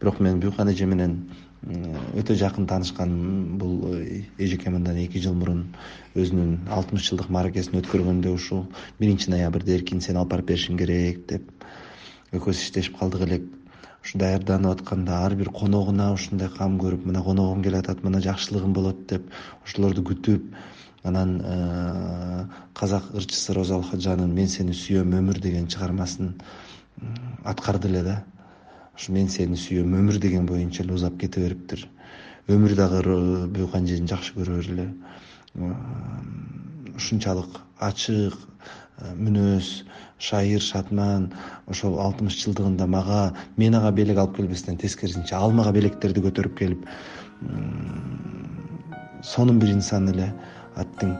Бирок 0.01 0.21
мен 0.21 0.41
бүүкан 0.41 0.71
эже 0.71 0.87
менен 0.87 1.25
өтө 1.65 2.37
жакын 2.37 2.67
таанышканым 2.69 3.59
бул 3.59 3.95
э, 3.95 4.25
эжеке 4.39 4.71
мындан 4.71 4.99
эки 5.01 5.19
жыл 5.19 5.35
мурун 5.35 5.65
өзүнүн 6.15 6.69
алтымыш 6.77 7.09
жылдык 7.09 7.31
мааракесин 7.33 7.79
өткөргөндө 7.81 8.35
ушул 8.37 8.67
биринчи 9.01 9.33
ноябрда 9.33 9.73
эркин 9.79 10.03
сени 10.05 10.21
алып 10.21 10.35
барып 10.35 10.51
беришиң 10.53 10.79
керек 10.79 11.25
деп 11.31 11.65
экөөбүз 12.33 12.61
иштешип 12.67 12.99
калдык 13.01 13.25
элек 13.27 13.49
ушу 14.05 14.19
даярданып 14.19 14.79
атканда 14.79 15.25
ар 15.25 15.35
бир 15.35 15.51
коногуна 15.51 16.13
ушундай 16.13 16.49
кам 16.59 16.79
көрүп 16.79 17.07
мына 17.09 17.23
коногум 17.25 17.63
келатат 17.63 18.05
мына 18.05 18.21
жакшылыгым 18.21 18.73
болот 18.77 19.07
деп 19.09 19.31
ошолорду 19.65 20.05
күтүп 20.05 20.53
анан 21.05 21.41
э, 21.45 22.45
казак 22.75 23.11
ырчысы 23.15 23.55
роза 23.55 23.77
алхажанын 23.77 24.35
мен 24.35 24.49
сени 24.49 24.73
сүйөм 24.73 25.13
өмүр 25.21 25.41
деген 25.41 25.67
чыгармасын 25.69 26.35
аткарды 27.45 27.89
эле 27.89 28.03
да. 28.03 28.25
Ушу 28.97 29.13
мен 29.13 29.29
сени 29.29 29.57
сүйөм 29.57 29.97
өмүр 30.01 30.19
деген 30.21 30.47
боюнча 30.47 30.83
эле 30.83 30.95
узап 30.95 31.19
кете 31.21 31.41
бериптир. 31.41 31.89
Өмүр 32.49 32.75
дагы 32.77 33.03
бүүкан 33.53 33.85
эжени 33.85 34.09
жакшы 34.09 34.33
көрө 34.37 34.61
эле. 34.65 34.89
Ушунчалык 36.97 37.61
ачык 37.81 38.37
мүнөз 39.03 39.71
шайыр 40.23 40.63
шадман 40.63 41.27
ошол 41.71 41.99
алтымыш 42.01 42.37
жылдыгында 42.45 42.87
мага 42.87 43.23
мен 43.59 43.75
ага 43.75 43.91
белек 43.91 44.21
алып 44.23 44.37
келбестен 44.37 44.77
тескерисинче 44.79 45.35
ал 45.35 45.53
мага 45.53 45.73
белектерди 45.75 46.23
көтөрүп 46.27 46.59
келип 46.59 46.87
сонун 49.35 49.59
бир 49.59 49.75
инсан 49.75 50.09
эле 50.15 50.31
аттиң 50.77 51.17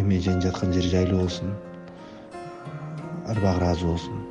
эми 0.00 0.18
эженин 0.18 0.42
жаткан 0.42 0.72
жери 0.72 0.90
жайлуу 0.96 1.22
болсун 1.22 1.54
арбагы 3.26 3.56
ыраазы 3.62 3.86
болсун 3.86 4.27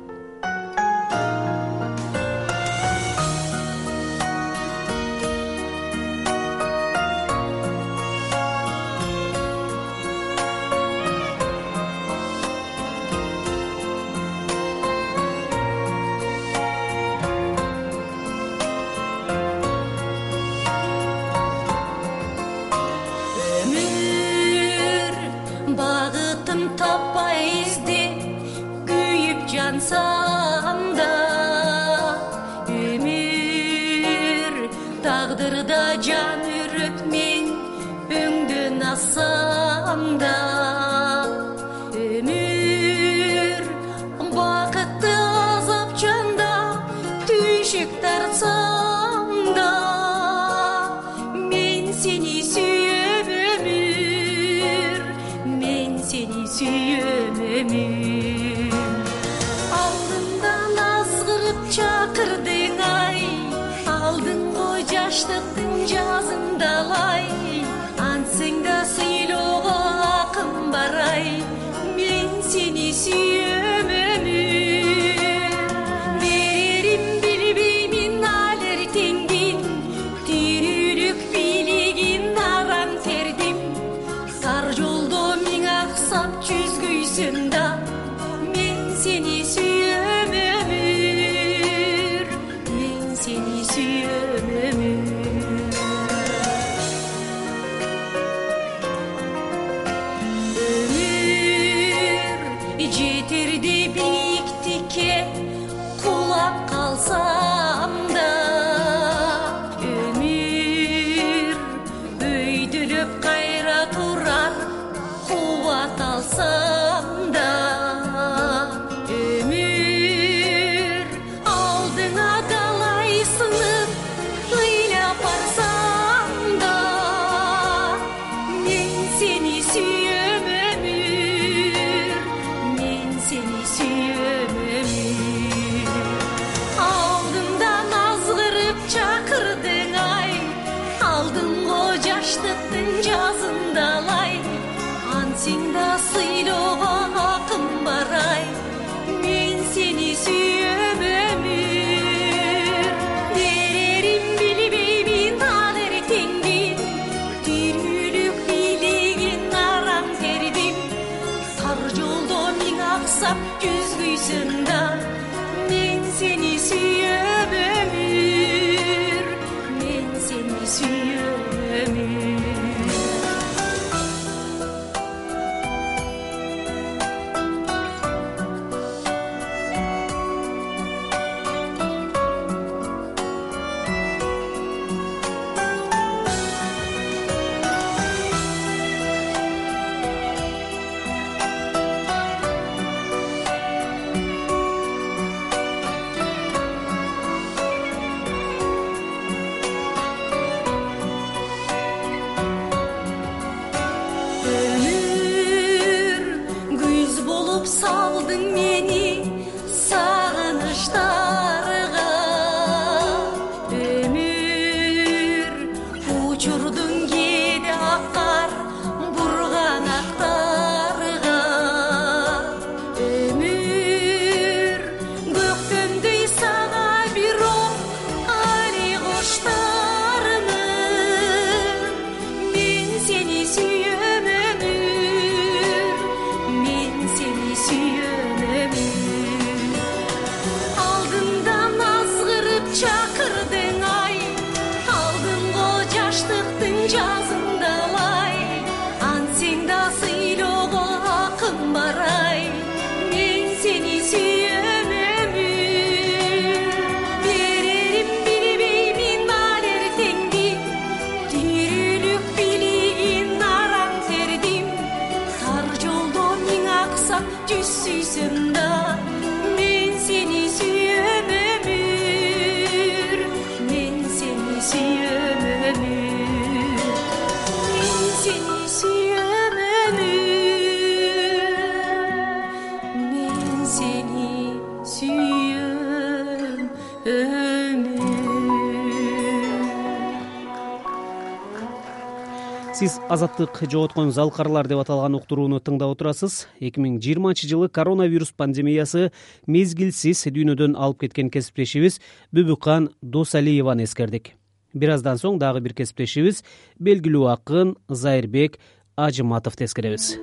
сиз 292.78 293.00
азаттык 293.10 293.58
жоготкон 293.66 294.12
залкарлар 294.14 294.68
деп 294.70 294.78
аталган 294.78 295.16
уктурууну 295.18 295.58
тыңдап 295.58 295.96
отурасыз. 295.96 296.46
эки 296.60 296.78
миң 296.78 297.00
жыйырманчы 297.02 297.48
жылы 297.50 297.68
коронавирус 297.68 298.30
пандемиясы 298.30 299.10
мезгилсиз 299.48 300.22
дүйнөдөн 300.30 300.76
алып 300.78 301.00
кеткен 301.00 301.26
кесиптешибиз 301.28 301.98
бүбүкан 302.30 302.90
досалиеваны 303.02 303.82
эскердик. 303.82 304.30
Бир 304.74 304.90
аздан 304.94 305.18
соң 305.18 305.40
дагы 305.42 305.58
бир 305.60 305.74
кесиптешибиз 305.74 306.44
белгилүү 306.78 307.26
акын 307.32 307.74
зайырбек 307.88 308.60
ажыматовду 308.94 309.64
эскеребиз. 309.64 310.14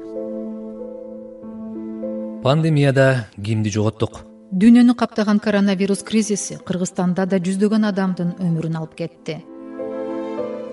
Пандемияда 2.42 3.28
кимди 3.36 3.70
жоготтук? 3.70 4.22
Дүйнөнү 4.54 4.96
каптаган 4.96 5.44
коронавирус 5.44 6.08
кризиси 6.08 6.56
кыргызстанда 6.64 7.26
да 7.26 7.36
жүздөгөн 7.36 7.90
адамдын 7.92 8.38
өмүрүн 8.40 8.80
алып 8.80 8.96
кетти 8.96 9.42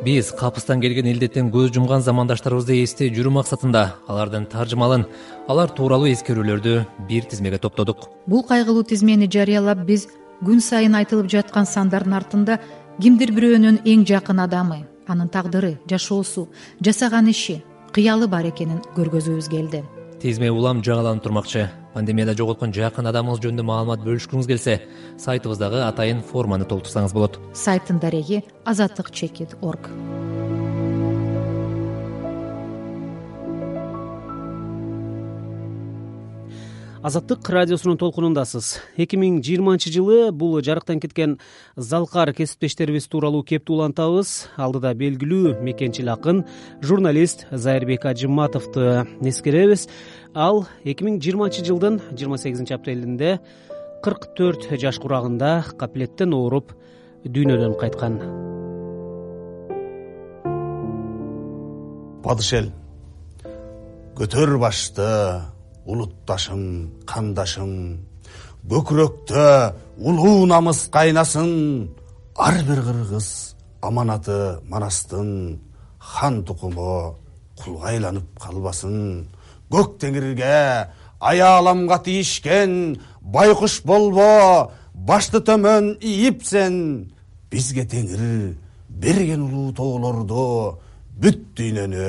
биз 0.04 0.32
капыстан 0.34 0.80
келген 0.82 1.06
илдеттен 1.06 1.50
көз 1.54 1.70
жумган 1.76 2.02
замандаштарыбызды 2.02 2.80
эстей 2.82 3.10
жүрүү 3.14 3.36
максатында 3.36 3.82
алардын 4.10 4.48
таржымалын 4.50 5.04
алар 5.52 5.70
тууралуу 5.70 6.10
эскерүүлөрдү 6.10 6.74
бир 7.08 7.28
тизмеге 7.30 7.58
топтодук. 7.62 8.08
Бул 8.26 8.42
кайгылуу 8.42 8.82
тизмени 8.82 9.30
жарыялап 9.30 9.84
биз 9.86 10.08
күн 10.42 10.58
сайын 10.60 10.98
айтылып 10.98 11.30
жаткан 11.30 11.68
сандардын 11.70 12.18
артында 12.18 12.58
кимдир 12.98 13.30
бирөөнүн 13.36 13.82
эң 13.86 14.02
жакын 14.10 14.42
адамы 14.42 14.82
анын 15.06 15.30
тагдыры 15.30 15.76
жашоосу 15.90 16.48
жасаган 16.82 17.30
иши 17.30 17.60
кыялы 17.94 18.26
бар 18.26 18.50
экенин 18.50 18.82
көргөзүүбүз 18.96 19.50
келди. 19.54 19.84
Тизме 20.18 20.50
улам 20.50 20.82
жаңыланып 20.82 21.22
турмакчы 21.22 21.68
пандемияда 21.94 22.35
жоготкон 22.38 22.74
жакын 22.76 23.11
адамыңыз 23.12 23.42
жөнүндө 23.44 23.66
маалымат 23.68 24.05
бөлүшкүңүз 24.07 24.50
келсе 24.50 24.78
сайтыбыздагы 25.20 25.85
атайын 25.87 26.22
форманы 26.24 26.68
толтурсаңыз 26.68 27.14
болот. 27.16 27.40
Сайттын 27.52 28.00
дареги 28.02 28.42
азаттык 28.64 29.12
чекит 29.12 29.57
орг 29.61 29.90
азаттык 37.02 37.48
радиосунун 37.50 37.98
толкунундасыз. 37.98 38.76
Эки 38.94 39.18
миң 39.18 39.40
жыйырманчы 39.42 39.90
жылы 39.90 40.30
бул 40.30 40.54
жарыктан 40.62 41.00
кеткен 41.02 41.34
залкар 41.74 42.30
кесиптештерибиз 42.32 43.08
тууралуу 43.10 43.42
кеп 43.42 43.70
улантабыз. 43.74 44.46
Алдыда 44.54 44.92
белгилүү 44.94 45.56
мекенчил 45.66 46.12
акын 46.14 46.44
журналист 46.80 47.48
зайырбек 47.50 48.06
ажыматовду 48.06 49.02
эскеребиз 49.18 49.88
ал 50.34 50.68
эки 50.84 51.02
миң 51.02 51.18
жыйырманчы 51.18 51.64
жылдын 51.66 51.98
жыйырма 52.12 52.38
сегизинчи 52.38 52.76
апрелинде 52.78 53.40
кырк 54.04 54.28
төрт 54.38 54.70
жаш 54.70 55.00
курагында 55.02 55.64
капилеттен 55.78 56.36
ооруп 56.38 56.70
дүйнөдөн 57.24 57.74
кайткан. 57.82 58.20
Падыш 62.22 62.52
эл 62.60 62.70
көтөр 64.14 64.54
башты 64.62 65.51
улутташым 65.86 66.90
кандашым 67.06 67.72
көкүрөктө 68.68 69.46
улуу 69.98 70.46
намыс 70.46 70.86
кайнасын. 70.92 71.90
Ар 72.36 72.62
бир 72.64 72.80
кыргыз 72.82 73.56
аманаты 73.82 74.60
манастын 74.70 75.60
хан 75.98 76.44
тукуму 76.44 77.16
кулга 77.58 77.90
айланып 77.92 78.28
калбасын. 78.40 79.26
Көк 79.70 79.98
теңирге 80.00 80.88
аяламга 81.20 81.98
тийишкен 82.04 83.00
байкуш 83.20 83.82
болбо 83.84 84.70
башты 84.94 85.42
төмөн 85.42 85.96
ийипсен. 86.00 87.12
Бизге 87.50 87.84
теңир 87.84 88.56
берген 88.88 89.42
улуу 89.42 89.72
тоолорду 89.76 90.78
бүт 91.18 91.42
дүйнөнү 91.58 92.08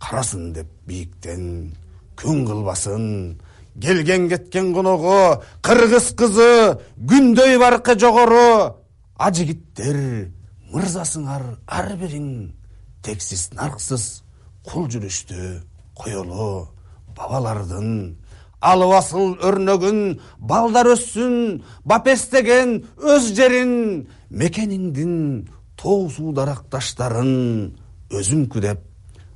карасын 0.00 0.52
деп 0.56 0.70
бийиктен 0.88 1.74
күн 2.16 2.44
кылбасын. 2.46 3.40
Келген 3.80 4.28
кеткен 4.30 4.72
коногу 4.74 5.42
кыргыз 5.62 6.12
кызы 6.14 6.78
күндөй 6.96 7.58
баркы 7.58 7.98
жогору. 7.98 8.76
Ажигиттер 9.18 10.30
мырзасыңар 10.72 11.42
ар 11.66 11.94
бириң 11.98 12.52
тексиз 13.02 13.50
нарксыз 13.54 14.22
кул 14.66 14.86
жүрүштү 14.90 15.60
коелу 15.94 16.68
бабалардын. 17.16 18.16
Алып 18.64 19.44
өрнөгүн 19.44 19.98
балдар 20.40 20.88
өссүн 20.94 21.60
бапестеген 21.84 22.78
өз 22.96 23.34
жерин 23.36 24.06
мекениңдин 24.30 25.12
тоо 25.76 26.08
суу 26.08 26.32
даракташтарын 26.32 27.74
өзүңкү 28.14 28.62
деп 28.64 28.80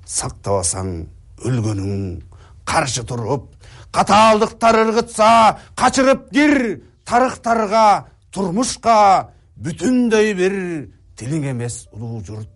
сактабасаң 0.08 0.94
өлгөнүң 1.44 2.27
каршы 2.68 3.02
туруп 3.08 3.54
катаалдыктар 3.92 4.76
ыргытса 4.84 5.58
качырып 5.76 6.28
кир 6.34 6.54
тарыхтарга 7.08 8.08
турмушка 8.30 9.32
бүтүндөй 9.56 10.34
бир. 10.38 10.54
Тилиң 11.18 11.48
эмес 11.50 11.86
улуу 11.92 12.20
журт 12.22 12.50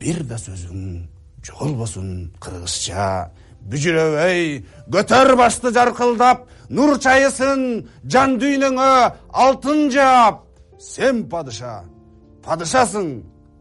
бир 0.00 0.22
да 0.28 0.36
сөзүң 0.36 1.06
жоголбосун 1.46 2.10
кыргызча. 2.42 3.30
Бүжүрөбөй 3.64 4.64
көтөр 4.92 5.36
башты 5.40 5.72
жаркылдап 5.72 6.44
нур 6.68 6.98
чайысын 7.00 7.86
жан 8.04 8.36
дүйнөңө 8.42 8.90
алтын 9.32 9.88
жаап. 9.94 10.42
Сен 10.76 11.24
падыша 11.32 11.78
падышасың 12.44 13.08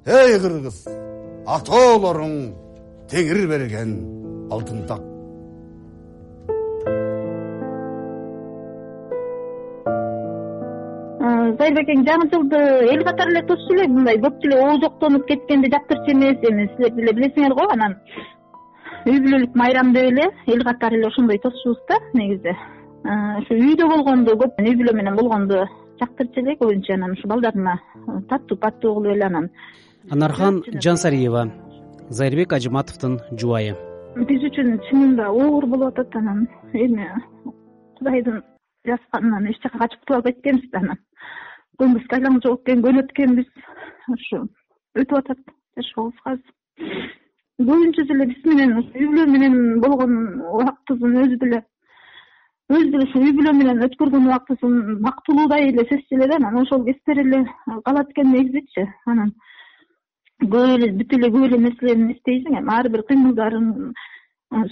эй 0.04 0.36
кыргыз 0.44 0.84
атоолоруң 1.48 2.36
теңир 3.14 3.46
берген 3.48 3.96
алтын 4.52 4.84
так 4.90 5.13
зайырбек 11.60 11.90
эң 11.94 12.04
жаңы 12.08 12.30
жылды 12.32 12.60
эл 12.94 13.04
катары 13.08 13.34
эле 13.34 13.42
тосчу 13.48 13.76
элек 13.76 13.92
мындай 13.92 14.20
көп 14.22 14.46
эле 14.48 14.60
оозоктонуп 14.64 15.26
кеткенди 15.28 15.70
жактырчу 15.74 16.12
эмес. 16.14 16.38
Эми 16.50 16.70
силер 16.76 16.92
деле 16.96 17.14
билесиңер 17.18 17.56
го 17.58 17.68
анан. 17.74 17.96
Үй 19.06 19.20
бүлөлүк 19.20 19.56
майрам 19.56 19.94
деп 19.94 20.12
эле 20.12 20.30
эл 20.48 20.64
катары 20.64 20.98
эле 20.98 21.08
ошондой 21.08 21.40
тосчубуз 21.44 21.80
да 21.90 22.00
негизи. 22.14 22.56
Ушу 23.40 23.58
үйдө 23.60 23.88
болгонду 23.90 24.38
көп 24.44 24.62
үй 24.62 24.76
бүлө 24.80 24.96
менен 24.96 25.16
болгонду 25.20 25.64
жактырчу 26.02 26.42
эле 26.42 26.58
көбүнчө 26.62 26.96
анан 26.96 27.18
ушу 27.18 27.28
балдарына 27.28 27.78
таттуу 28.30 28.58
паттуу 28.58 28.96
кылып 29.00 29.16
эле 29.16 29.26
анан. 29.26 29.50
Анархан 30.12 30.64
жансариева 30.74 31.50
зайырбек 32.10 32.54
ажыматовдун 32.54 33.20
жубайы. 33.32 33.76
Биз 34.16 34.44
үчүн 34.50 34.80
чынында 34.90 35.30
оор 35.32 35.66
болуп 35.66 35.94
атат 35.94 36.16
анан. 36.16 36.48
Эми 36.74 37.10
кудайдын 37.98 38.44
жазганынан 38.86 39.48
эч 39.48 39.62
жака 39.64 39.80
качып 39.80 40.00
кутуп 40.02 40.16
албайт 40.18 40.40
экенбиз 40.40 40.70
да 40.72 40.80
анан 40.80 40.98
көнгүскө 41.80 42.18
айланып 42.18 42.46
жок 42.46 42.62
экен 42.64 42.84
көнөт 42.86 43.12
экенбиз 43.14 43.50
ушу 44.16 44.42
өтүп 45.00 45.18
атат 45.20 45.40
жашообуз 45.78 46.26
азыр 46.32 47.12
көбүнчөсү 47.62 48.16
эле 48.16 48.28
биз 48.32 48.46
менен 48.50 48.74
үй 48.82 49.06
бүлө 49.10 49.26
менен 49.36 49.56
болгон 49.84 50.18
убактыбыздын 50.60 51.20
өзү 51.24 51.40
деле 51.44 51.62
өзү 52.74 52.92
деле 52.94 53.08
ушу 53.08 53.22
үй 53.22 53.34
бүлө 53.38 53.54
менен 53.60 53.84
өткөргөн 53.88 54.28
убактыбыздын 54.30 55.02
бактылуудай 55.08 55.70
эле 55.72 55.86
сезчү 55.92 56.18
эле 56.18 56.30
да 56.32 56.40
анан 56.42 56.62
ошол 56.64 56.86
кездер 56.90 57.22
эле 57.26 57.44
калат 57.86 58.10
экен 58.14 58.32
негизичи 58.34 58.88
анан 59.06 59.34
көп 60.42 60.76
эле 60.78 60.92
бүт 61.00 61.16
эле 61.18 61.32
көп 61.36 61.48
эле 61.50 61.62
нерселерин 61.68 62.12
эстейсиң 62.16 62.60
эми 62.60 62.76
ар 62.78 62.90
бир 62.96 63.06
кыймылдарын 63.10 63.70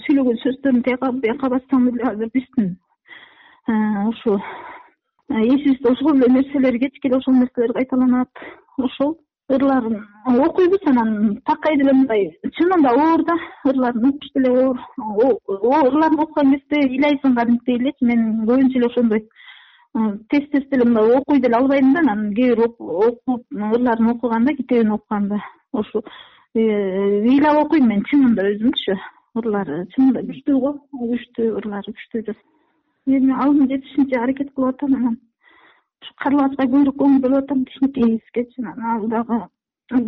сүйлөгөн 0.04 0.42
сөздөрүн 0.42 0.82
тияка 0.86 1.12
бияка 1.24 1.50
бассаң 1.54 1.90
деле 1.90 2.10
азыр 2.10 2.30
биздин 2.34 2.76
ушу 4.12 4.38
эсибизде 5.30 5.90
ошол 5.90 6.16
эле 6.16 6.32
нерселер 6.32 6.78
кечке 6.78 7.08
эле 7.08 7.16
ошол 7.16 7.34
нерселер 7.34 7.72
кайталанат. 7.72 8.28
Ошол 8.78 9.18
ырларын 9.48 10.04
окуйбуз 10.26 10.82
анан 10.86 11.40
такай 11.44 11.76
деле 11.76 11.92
мындай 11.92 12.38
чынында 12.58 12.90
оор 12.90 13.24
да 13.24 13.36
ырларын 13.70 14.08
окуш 14.08 14.28
деле 14.34 14.50
оор. 14.50 14.76
Ырларын 15.88 16.20
окуган 16.20 16.52
кезде 16.52 16.86
ыйлайсың 16.88 17.34
кадимкидей 17.36 17.78
элечи 17.78 18.04
мен 18.04 18.44
көбүнчө 18.46 18.78
эле 18.78 18.86
ошондой. 18.86 19.28
Тез 20.30 20.48
тез 20.52 20.68
деле 20.70 20.84
мындай 20.84 21.16
окуй 21.16 21.40
деле 21.40 21.56
албайм 21.56 21.92
да 21.94 22.00
анан 22.00 22.34
кээ 22.34 22.54
бир 22.54 22.66
окуп 22.66 23.42
ырларын 23.52 24.10
окуганда 24.10 24.54
китебин 24.54 24.92
окуганда 24.92 25.42
ушу 25.72 26.02
ыйлап 26.54 27.64
окуйм 27.64 27.86
мен 27.88 28.02
чынында 28.10 28.44
өзүмчү 28.52 28.96
ырлары 29.40 29.86
чынында 29.94 30.20
күчтүү 30.28 30.58
го 30.60 30.72
күчтүү 30.92 31.46
ырлары 31.60 31.94
күчтүү 31.96 32.34
эми 33.06 33.32
алдым 33.44 33.68
жетишинче 33.68 34.18
аракет 34.18 34.52
кылып 34.54 34.74
атам 34.74 34.94
анан 34.94 35.16
ушу 36.02 36.14
карлыбашка 36.24 36.66
көбүрөөк 36.66 36.98
көңүл 37.02 37.22
бөлүп 37.24 37.44
атам 37.44 37.64
кичинекейибизгечи 37.70 38.62
анан 38.62 38.90
ал 38.94 39.08
дагы 39.14 39.40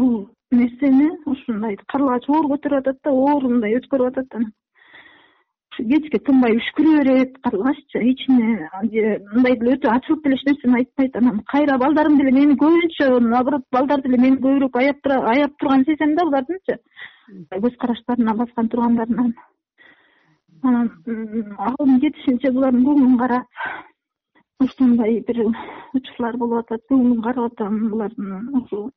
бул 0.01 0.29
нерсени 0.51 1.09
ушундай 1.27 1.79
карлыбач 1.87 2.29
оор 2.29 2.51
көтөрүп 2.53 2.83
атат 2.83 3.01
да 3.05 3.11
оор 3.11 3.49
мындай 3.49 3.79
өткөрүп 3.79 4.13
атат 4.13 4.39
анан 4.41 4.53
ушу 5.75 5.89
кечке 5.89 6.19
тынбай 6.19 6.57
үшкүрө 6.57 6.99
берет 7.03 7.39
карлыбашчы 7.43 8.03
ичине 8.11 8.69
же 8.93 9.19
мындай 9.33 9.57
деле 9.59 9.75
өтө 9.77 9.91
ачылып 9.91 10.23
деле 10.25 10.37
эч 10.37 10.45
нерсени 10.47 10.77
айтпайт. 10.77 11.17
Анан 11.17 11.41
кайра 11.51 11.79
балдарым 11.79 12.19
деле 12.19 12.31
мени 12.31 12.55
көбүнчө 12.55 13.19
наоборот 13.21 13.65
балдар 13.73 14.03
деле 14.03 14.19
мени 14.19 14.37
көбүрөөк 14.37 14.79
аяп 14.79 15.57
турганын 15.59 15.85
сезем 15.85 16.15
да 16.15 16.25
булардынчы. 16.25 16.79
Көз 17.51 17.77
караштарына 17.81 18.35
баскан 18.35 18.69
тургандарынан 18.69 19.35
анан 20.68 20.90
алдым 21.68 21.98
жетишинче 22.03 22.53
булардын 22.57 22.85
көңүлүн 22.88 23.18
карап 23.20 23.46
ошондой 24.64 25.20
бир 25.29 25.42
учурлар 25.98 26.38
болуп 26.40 26.64
атат. 26.64 26.85
Көңүлүн 26.90 27.22
карап 27.24 27.53
атам 27.53 27.79
булардын 27.92 28.48
ушу 28.61 28.88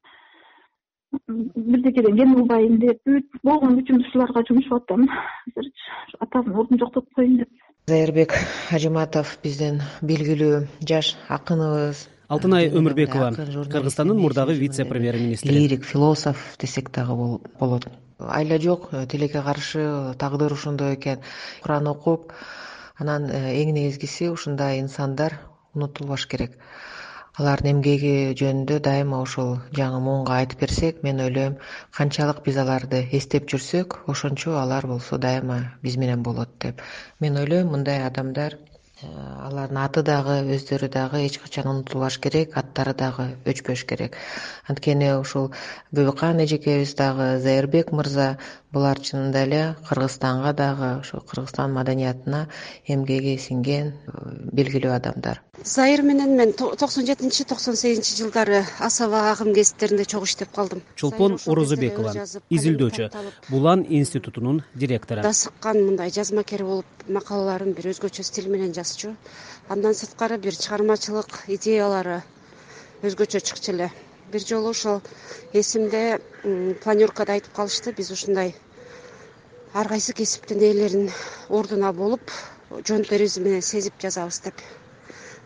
бирдекеден 1.27 2.17
кем 2.17 2.36
кылбайын 2.36 2.80
деп 2.82 2.99
бүт 3.08 3.39
болгон 3.43 3.77
күчүмдү 3.80 4.08
ушуларга 4.10 4.43
жумшап 4.49 4.84
атам. 4.84 5.08
Азырчы 5.51 6.19
атамдын 6.25 6.60
ордун 6.63 6.82
жоктотуп 6.84 7.13
коеюн 7.15 7.38
деп. 7.43 7.49
Зайырбек 7.88 8.36
ажиматов 8.75 9.38
биздин 9.43 9.82
белгилүү 10.01 10.65
жаш 10.89 11.15
акыныбыз. 11.30 12.08
Алтынай 12.27 12.67
өмүрбекова 12.67 13.32
кыргызстандын 13.38 14.19
мурдагы 14.19 14.58
вице 14.60 14.84
премьер 14.86 15.15
министри 15.15 15.56
лирик 15.56 15.86
философ 15.86 16.58
десек 16.60 16.91
дагы 16.91 17.39
болот 17.60 17.88
айла 18.19 18.60
жок 18.60 18.89
тилекке 19.10 19.41
каршы 19.41 20.15
тагдыр 20.17 20.53
ошондой 20.53 20.95
экен. 20.95 21.19
Куран 21.63 21.88
окуп 21.88 22.34
анан 22.97 23.30
э, 23.30 23.53
эң 23.62 23.73
негизгиси 23.73 24.30
ушундай 24.30 24.80
инсандар 24.80 25.39
унутулбаш 25.75 26.27
керек. 26.27 26.58
Алардын 27.38 27.75
эмгеги 27.75 28.34
жөнүндө 28.39 28.80
дайыма 28.82 29.19
ошол 29.21 29.60
жаңы 29.80 29.99
муунга 30.01 30.39
айтып 30.41 30.63
берсек 30.65 31.03
мен 31.03 31.21
ойлойм 31.21 31.60
канчалык 31.97 32.41
биз 32.47 32.58
аларды 32.58 33.03
эстеп 33.19 33.45
жүрсөк 33.51 33.99
ошончо 34.10 34.58
алар 34.58 34.88
болсо 34.88 35.17
дайыма 35.17 35.60
биз 35.84 35.97
менен 35.97 36.23
болот 36.23 36.58
деп. 36.60 36.82
Мен 37.19 37.38
ойлойм 37.38 37.69
мындай 37.75 38.01
адамдар 38.08 38.58
Э, 38.58 38.66
алардын 39.06 39.78
аты 39.78 40.02
дагы 40.02 40.40
өздөрү 40.56 40.88
дагы 40.90 41.20
эч 41.28 41.38
качан 41.38 41.68
унутулбаш 41.70 42.18
керек 42.18 42.58
аттары 42.58 42.96
дагы 42.98 43.28
өчпөш 43.46 43.86
керек. 43.86 44.18
Анткени 44.68 45.12
ушул 45.20 45.52
бөбөкан 45.92 46.42
эжекебиз 46.46 46.96
дагы 46.98 47.38
зайырбек 47.44 47.92
мырза 47.94 48.38
булар 48.74 49.00
чынында 49.00 49.44
эле 49.46 49.62
кыргызстанга 49.88 50.54
дагы 50.54 50.90
ошо 51.00 51.22
кыргызстан 51.22 51.72
маданиятына 51.74 52.48
эмгеги 52.88 53.38
сиңген 53.40 53.94
э, 53.94 54.26
белгилүү 54.52 54.92
адамдар. 54.98 55.42
Зайыр 55.64 56.04
менен 56.06 56.36
мен 56.38 56.54
токсон 56.54 57.06
жетинчи 57.06 57.46
токсон 57.48 57.76
сегизинчи 57.76 58.18
жылдары 58.20 58.64
асаба 58.80 59.32
агым 59.32 59.54
гезиттеринде 59.54 60.06
чогуу 60.06 60.26
иштеп 60.26 60.52
калдым. 60.56 60.84
Чолпон 60.96 61.40
орозобекова 61.48 62.14
изилдөөчү 62.50 63.10
булан 63.50 63.86
институтунун 63.88 64.64
директору. 64.76 65.22
да 65.22 65.34
сыккан 65.34 65.86
мындай 65.86 66.12
жазмакер 66.12 66.64
болуп 66.64 66.86
макалаларын 67.08 67.74
бир 67.74 67.90
өзгөчө 67.94 68.24
стиль 68.24 68.50
менен 68.52 68.74
жазчу 68.88 69.10
андан 69.73 69.93
сырткары 70.00 70.38
бир 70.43 70.56
чыгармачылык 70.56 71.34
идеялары 71.56 72.21
өзгөчө 73.04 73.41
чыкчу 73.47 73.73
эле. 73.73 73.88
Бир 74.32 74.43
жолу 74.47 74.69
ошол 74.71 75.02
эсимде 75.62 76.04
планеркада 76.84 77.36
айтып 77.36 77.54
калышты. 77.58 77.91
Биз 77.97 78.12
ушундай 78.15 78.54
ар 79.73 79.88
кайсы 79.91 80.13
кесиптин 80.13 80.63
ээлерин 80.69 81.10
ордуна 81.60 81.91
болуп 81.93 82.32
жөнтөрүбүз 82.71 83.36
менен 83.43 83.62
сезип 83.71 84.00
жазабыз 84.06 84.39
деп. 84.45 84.63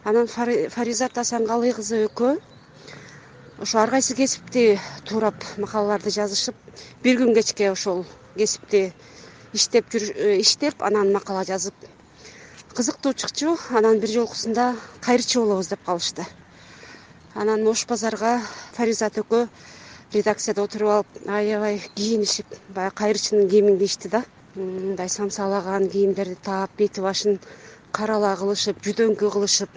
Анан 0.04 0.28
фаризат 0.76 1.18
асанкалый 1.18 1.74
кызы 1.78 2.04
экөө 2.10 2.36
ошо 3.66 3.80
ар 3.84 3.90
кайсы 3.96 4.16
кесипти 4.16 4.80
туурап 5.10 5.38
макалаларды 5.58 6.14
жазышып 6.14 6.56
бир 7.04 7.18
күн 7.24 7.34
кечке 7.38 7.72
ошол 7.72 8.06
кесипти 8.38 8.92
иштеп 9.54 9.96
э, 9.96 10.40
иштеп 10.40 10.82
анан 10.84 11.12
макала 11.14 11.44
жазып 11.46 11.74
кызыктуу 12.78 13.14
чыкчу 13.14 13.58
анан 13.78 14.00
бир 14.00 14.10
жолкусунда 14.10 14.76
кайрчы 15.06 15.40
болобуз 15.40 15.68
деп 15.68 15.84
калышты. 15.86 16.26
Анан 17.36 17.68
ош 17.68 17.86
базарга 17.86 18.42
фаризат 18.78 19.18
экөө 19.22 19.48
редакцияда 20.14 20.64
отуруп 20.64 20.90
алып 20.96 21.28
аябай 21.28 21.82
кийинишип 21.96 22.48
баягы 22.76 22.96
кайрчынын 22.96 23.50
кийимин 23.50 23.78
кийишти 23.78 24.10
да. 24.10 24.24
Мындай 24.56 25.10
самсалаган 25.10 25.90
кийимдерди 25.90 26.36
таап 26.36 26.72
бети 26.78 27.02
башын 27.02 27.40
карала 27.92 28.36
кылышып 28.40 28.80
жүдөңкү 28.88 29.32
кылышып 29.36 29.70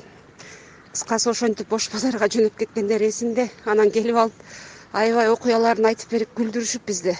кыскасы 0.94 1.30
ошентип 1.30 1.72
ош 1.74 1.88
базарга 1.90 2.28
жөнөп 2.30 2.59
кеткендери 2.61 3.09
эсимде 3.11 3.48
анан 3.72 3.90
келип 3.94 4.18
алып 4.22 4.42
аябай 5.00 5.30
окуяларын 5.33 5.88
айтып 5.90 6.12
берип 6.14 6.37
күлдүрүшүп 6.38 6.85
бизди 6.90 7.14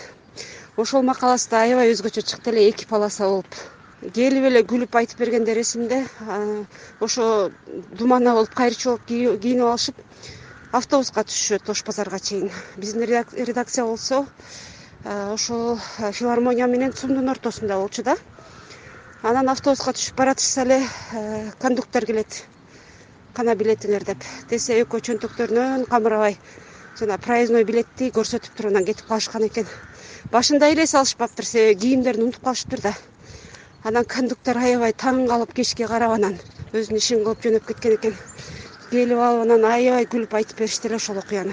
ошол 0.85 1.03
макаласы 1.09 1.51
да 1.51 1.63
аябай 1.67 1.91
өзгөчө 1.95 2.23
чыкты 2.23 2.53
эле 2.55 2.69
эки 2.71 2.87
полоса 2.93 3.27
болуп 3.33 3.59
келип 4.13 4.45
эле 4.45 4.61
күлүп 4.69 4.97
айтып 4.99 5.21
бергендери 5.23 5.63
эсимде 5.65 6.03
ошо 7.01 7.51
думанна 7.99 8.35
болуп 8.37 8.55
кайрчы 8.55 8.91
болуп 8.91 9.07
кийинип 9.09 9.65
алышып 9.65 10.01
автобуска 10.75 11.23
түшүшөт 11.25 11.71
ош 11.71 11.83
базарга 11.87 12.19
чейин. 12.19 12.51
Биздин 12.77 13.05
редакция 13.07 13.85
болсо 13.85 14.27
ошол 15.05 15.79
филармония 16.13 16.67
менен 16.67 16.93
цумдун 16.93 17.29
ортосунда 17.31 17.79
болчу 17.79 18.03
да. 18.03 18.17
Анан 19.23 19.49
автобуска 19.49 19.95
түшүп 19.95 20.17
баратышса 20.19 20.67
эле 20.67 20.83
кондуктор 21.59 22.05
келет 22.05 22.43
кана 23.35 23.55
билетиңер 23.55 24.05
деп. 24.05 24.21
Десе 24.51 24.83
экөө 24.83 25.01
чөнтөктөрүнөн 25.09 25.89
камырабай 25.89 26.37
жана 26.99 27.17
проездной 27.19 27.65
билетти 27.65 28.11
көрсөтүп 28.11 28.53
туруп 28.53 28.75
анан 28.75 28.85
кетип 28.85 29.09
калышкан 29.09 29.49
экен. 29.49 29.67
Башында 30.31 30.69
эле 30.75 30.87
салышпаптыр 30.87 31.47
себеби 31.47 31.81
кийимдерин 31.81 32.29
унутуп 32.29 32.45
калышыптыр 32.45 32.81
да 32.91 32.95
анан 33.85 34.07
кондуктор 34.09 34.57
аябай 34.57 34.95
таң 34.97 35.27
калып 35.29 35.53
кечке 35.57 35.87
карап 35.89 36.15
анан 36.17 36.39
өзүнүн 36.73 37.01
ишин 37.01 37.25
кылып 37.25 37.43
жөнөп 37.45 37.67
кеткен 37.69 37.97
экен. 37.99 38.15
Келип 38.91 39.21
алып 39.21 39.43
анан 39.45 39.67
аябай 39.69 40.07
күлүп 40.09 40.37
айтып 40.39 40.63
беришти 40.63 40.89
эле 40.89 40.97
ошол 40.97 41.21
окуяны. 41.21 41.53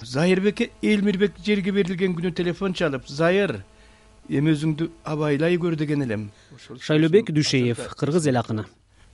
Зайырбек 0.00 0.62
элмирбек 0.82 1.36
жерге 1.44 1.74
берилген 1.76 2.16
күнү 2.16 2.32
телефон 2.32 2.72
чалып 2.72 3.08
зайыр 3.08 3.58
эми 4.28 4.54
өзүңдү 4.54 4.88
абайлай 5.04 5.58
көр 5.60 5.76
деген 5.76 6.02
элем. 6.06 6.30
Шайлообек 6.80 7.28
дүйшеев 7.36 7.92
кыргыз 8.00 8.30
эл 8.32 8.40
акыны. 8.40 8.64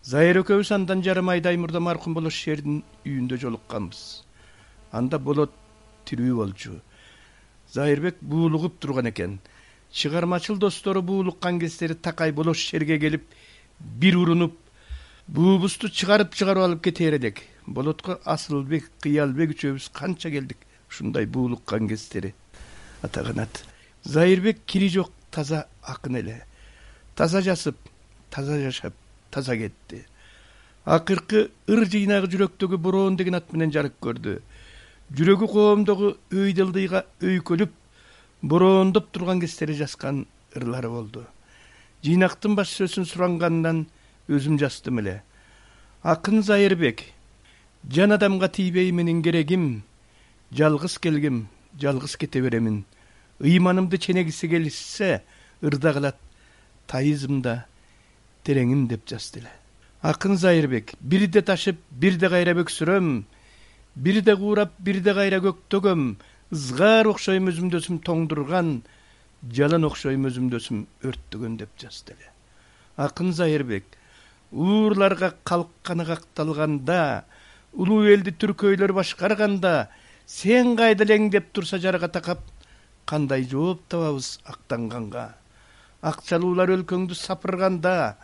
Зайыр 0.03 0.45
экөөбүз 0.45 0.71
андан 0.71 1.03
жарым 1.03 1.35
айдай 1.35 1.57
мурда 1.59 1.81
маркум 1.81 2.15
болот 2.15 2.33
шердин 2.33 2.85
үйүндө 3.05 3.41
жолукканбыз. 3.43 4.23
Анда 4.93 5.19
болот 5.19 5.51
тирүү 6.07 6.37
болчу. 6.39 6.79
Зайырбек 7.75 8.23
буулугуп 8.23 8.79
турган 8.79 9.11
экен 9.11 9.41
чыгармачыл 9.97 10.57
достору 10.61 11.03
буулуккан 11.03 11.59
кездери 11.61 11.95
такай 11.95 12.33
болош 12.33 12.59
шерге 12.69 12.99
келип 12.99 13.25
бир 13.81 14.17
урунуп 14.23 14.55
буубузду 15.27 15.89
чыгарып 15.89 16.35
чыгарып 16.35 16.63
алып 16.69 16.83
кетээр 16.85 17.19
элек 17.19 17.43
болотко 17.67 18.21
асылбек 18.25 18.91
кыялбек 19.03 19.57
үчөөбүз 19.57 19.91
канча 19.93 20.31
келдик 20.31 20.59
ушундай 20.91 21.27
буулуккан 21.27 21.89
кездери. 21.89 22.35
Ата 23.03 23.25
канат 23.25 23.65
зайырбек 24.05 24.65
кири 24.67 24.89
жок 24.89 25.11
таза 25.31 25.67
акын 25.83 26.17
эле. 26.17 26.45
Таза 27.17 27.43
жазып 27.43 27.77
таза 28.31 28.61
жашап 28.61 28.95
таза 29.31 29.57
кетти. 29.57 30.05
Акыркы 30.85 31.51
ыр 31.69 31.85
жыйнагы 31.85 32.31
жүрөктөгү 32.31 32.79
бороон 32.79 33.17
деген 33.17 33.35
ат 33.35 33.53
менен 33.53 33.73
жарык 33.73 33.99
көрдү. 34.01 34.39
Жүрөгү 35.17 35.49
коомдогу 35.51 36.17
өйдылдыйга 36.31 37.05
өйкөлүп 37.23 37.73
бороондоп 38.42 39.11
турган 39.12 39.40
кездери 39.40 39.75
жазган 39.75 40.27
ырлары 40.55 40.88
болду. 40.88 41.25
Жыйнактын 42.05 42.55
баш 42.57 42.72
сөзүн 42.77 43.07
сурангандан 43.07 43.87
өзүм 44.29 44.59
жаздым 44.59 45.01
эле. 45.03 45.22
Акын 46.03 46.42
зайырбек 46.42 47.03
жан 47.90 48.12
адамга 48.12 48.49
тийбей 48.49 48.90
менин 48.92 49.22
керегим 49.22 49.83
жалгыз 50.53 50.99
келгем 50.99 51.49
жалгыз 51.81 52.16
кете 52.16 52.40
беремин. 52.40 52.85
Ыйманымды 53.40 53.99
ченегиси 53.99 54.49
келишсе 54.49 55.22
ырда 55.62 55.92
калат 55.92 56.16
тайызымда 56.87 57.64
тереңим 58.44 58.88
деп 58.88 59.07
жазды 59.09 59.40
эле 59.40 59.53
акын 60.07 60.37
зайырбек 60.37 60.92
бирде 61.01 61.42
ташып 61.42 61.79
бирде 61.90 62.29
кайра 62.29 62.55
бөксүрөм 62.55 63.25
бирде 63.96 64.37
куурап 64.37 64.75
бирде 64.79 65.14
кайра 65.14 65.40
көктөгөм 65.42 66.03
ызгаар 66.55 67.09
окшойм 67.11 67.51
өзүмдөсүм 67.51 67.99
тоңдурган 68.07 68.69
жалын 69.59 69.87
окшойм 69.89 70.29
өзүмдөсүм 70.29 70.85
өрттөгөн 71.09 71.57
деп 71.59 71.73
жазды 71.81 72.15
эле. 72.15 72.29
Акын 72.97 73.33
зайырбек 73.35 73.97
уурларга 74.53 75.35
калкканы 75.45 76.07
какталганда 76.07 77.25
улуу 77.75 78.05
элди 78.07 78.31
түркөйлөр 78.31 78.95
башкарганда 78.95 79.89
сен 80.27 80.77
кайда 80.77 81.05
элең? 81.05 81.31
деп 81.31 81.51
турса 81.53 81.79
жарга 81.83 82.09
такап 82.09 82.47
кандай 83.05 83.43
жооп 83.43 83.83
табабыз 83.91 84.39
актанганга? 84.47 85.35
Акчалуулар 86.03 86.71
өлкөңдү 86.77 87.19
сапырганда 87.19 88.17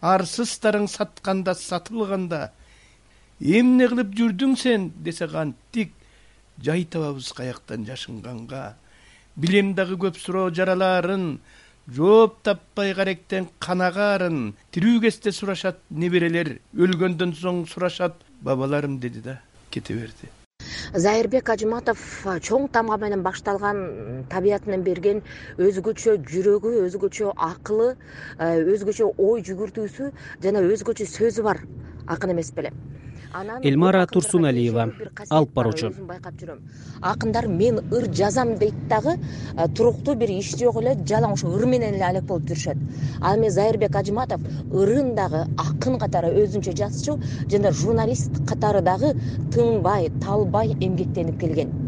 арсыздарың 0.00 0.86
сатканда 0.88 1.54
сатылганда 1.58 2.52
эмне 3.40 3.88
кылып 3.90 4.14
жүрдүң 4.14 4.56
сен? 4.56 4.92
десе 5.02 5.26
кантип 5.26 5.92
жай 6.62 6.84
табабыз 6.84 7.32
каяктан 7.32 7.86
жашынганга. 7.86 8.76
Билем 9.36 9.74
дагы 9.74 9.96
көп 9.98 10.18
суроо 10.18 10.50
жаралаарын 10.50 11.40
жооп 11.88 12.38
таппай 12.42 12.94
каректен 12.94 13.48
кан 13.58 13.82
агаарын 13.82 14.54
тирүү 14.72 15.00
кезде 15.02 15.32
сурашат 15.32 15.80
неберелер 15.90 16.58
өлгөндөн 16.76 17.34
соң 17.40 17.66
сурашат 17.66 18.14
бабаларым 18.40 19.00
деди 19.00 19.20
да 19.20 19.40
кете 19.70 19.94
берди. 19.94 20.30
Зайырбек 20.94 21.50
ажыматов 21.50 21.98
чоң 22.46 22.68
тамга 22.72 22.96
менен 23.02 23.22
башталган 23.26 24.24
табиятынан 24.30 24.84
берген 24.86 25.22
өзгөчө 25.58 26.16
жүрөгү 26.30 26.76
өзгөчө 26.86 27.34
акылы 27.34 27.96
өзгөчө 28.38 29.10
ой 29.18 29.42
жүгүртүүсү 29.42 30.12
жана 30.46 30.62
өзгөчө 30.62 31.10
сөзү 31.10 31.42
бар. 31.42 31.64
Акын 32.06 32.30
эмес 32.30 32.52
беле 32.54 32.70
элмара 33.62 34.06
турсуналиева 34.06 34.88
алып 35.30 35.54
баруучу. 35.54 35.90
байкап 36.08 36.34
жүрөм. 36.38 36.58
Акындар 37.02 37.48
мен 37.48 37.80
ыр 37.90 38.06
жазам 38.14 38.54
дейт 38.58 38.74
дагы 38.88 39.16
туруктуу 39.74 40.14
бир 40.14 40.30
иш 40.30 40.54
жок 40.56 40.76
эле 40.82 40.94
жалаң 40.94 41.32
ошо 41.32 41.48
ыр 41.48 41.66
менен 41.66 41.94
эле 41.94 42.04
алек 42.04 42.24
болуп 42.24 42.46
жүрүшөт. 42.48 42.78
Ал 43.20 43.36
эми 43.36 43.48
зайырбек 43.48 43.96
ажыматов 43.96 44.40
ырын 44.72 45.14
дагы 45.14 45.46
акын 45.58 45.98
катары 45.98 46.30
өзүнчө 46.44 46.76
жазчу 46.76 47.18
жана 47.50 47.72
журналист 47.72 48.44
катары 48.46 48.82
дагы 48.82 49.14
тынбай 49.50 50.10
талбай 50.20 50.76
эмгектенип 50.80 51.40
келген 51.40 51.83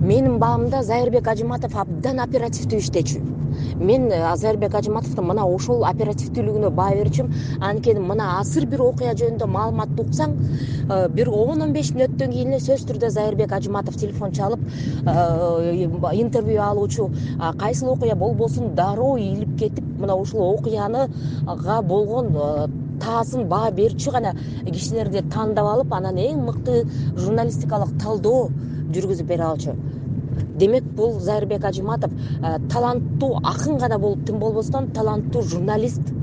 менин 0.00 0.38
баамда 0.38 0.82
зайырбек 0.82 1.28
ажыматов 1.28 1.76
абдан 1.76 2.20
оперативдүү 2.24 2.80
иштечү. 2.84 3.20
Мен 3.80 4.10
э, 4.12 4.20
зайырбек 4.36 4.74
ажыматовдун 4.74 5.26
мына 5.30 5.44
ошол 5.46 5.84
оперативдүүлүгүнө 5.88 6.70
баа 6.78 6.94
берчүмүн 6.98 7.62
анткени 7.68 8.02
мына 8.10 8.26
азыр 8.38 8.66
бир 8.70 8.82
окуя 8.84 9.14
жөнүндө 9.18 9.48
маалыматты 9.54 10.04
уксаң 10.04 10.34
э, 10.36 11.08
бир 11.16 11.30
он 11.30 11.62
он 11.66 11.72
беш 11.76 11.92
мүнөттөн 11.96 12.34
кийин 12.34 12.52
эле 12.52 12.60
сөзсүз 12.64 12.88
түрдө 12.90 13.10
зайырбек 13.16 13.54
ажыматов 13.58 13.96
телефон 13.96 14.34
чалып 14.38 14.60
э, 15.06 15.88
интервью 16.20 16.62
алуучу 16.62 17.10
кайсыл 17.58 17.94
окуя 17.94 18.14
болбосун 18.16 18.74
дароо 18.74 19.16
илип 19.16 19.56
кетип 19.58 19.84
мына 19.98 20.14
ушул 20.14 20.44
окуяныга 20.52 21.80
болгон 21.82 22.34
таасын 23.02 23.48
баа 23.48 23.70
берчү 23.70 24.12
гана 24.14 24.34
кишилерди 24.66 25.22
тандап 25.34 25.66
алып 25.74 25.92
анан 25.94 26.18
эң 26.24 26.42
мыкты 26.48 26.82
журналистикалык 27.16 27.94
талдоо 28.02 28.48
жүргүзүп 28.94 29.26
бере 29.26 29.44
алчу. 29.48 29.74
Демек 30.58 30.84
бул 30.98 31.18
зайырбек 31.20 31.64
ажыматов 31.64 32.12
э, 32.12 32.58
таланттуу 32.72 33.38
акын 33.42 33.78
гана 33.78 33.98
болуп 33.98 34.24
тим 34.26 34.38
болбостон 34.38 34.90
таланттуу 34.92 35.42
журналист. 35.42 36.14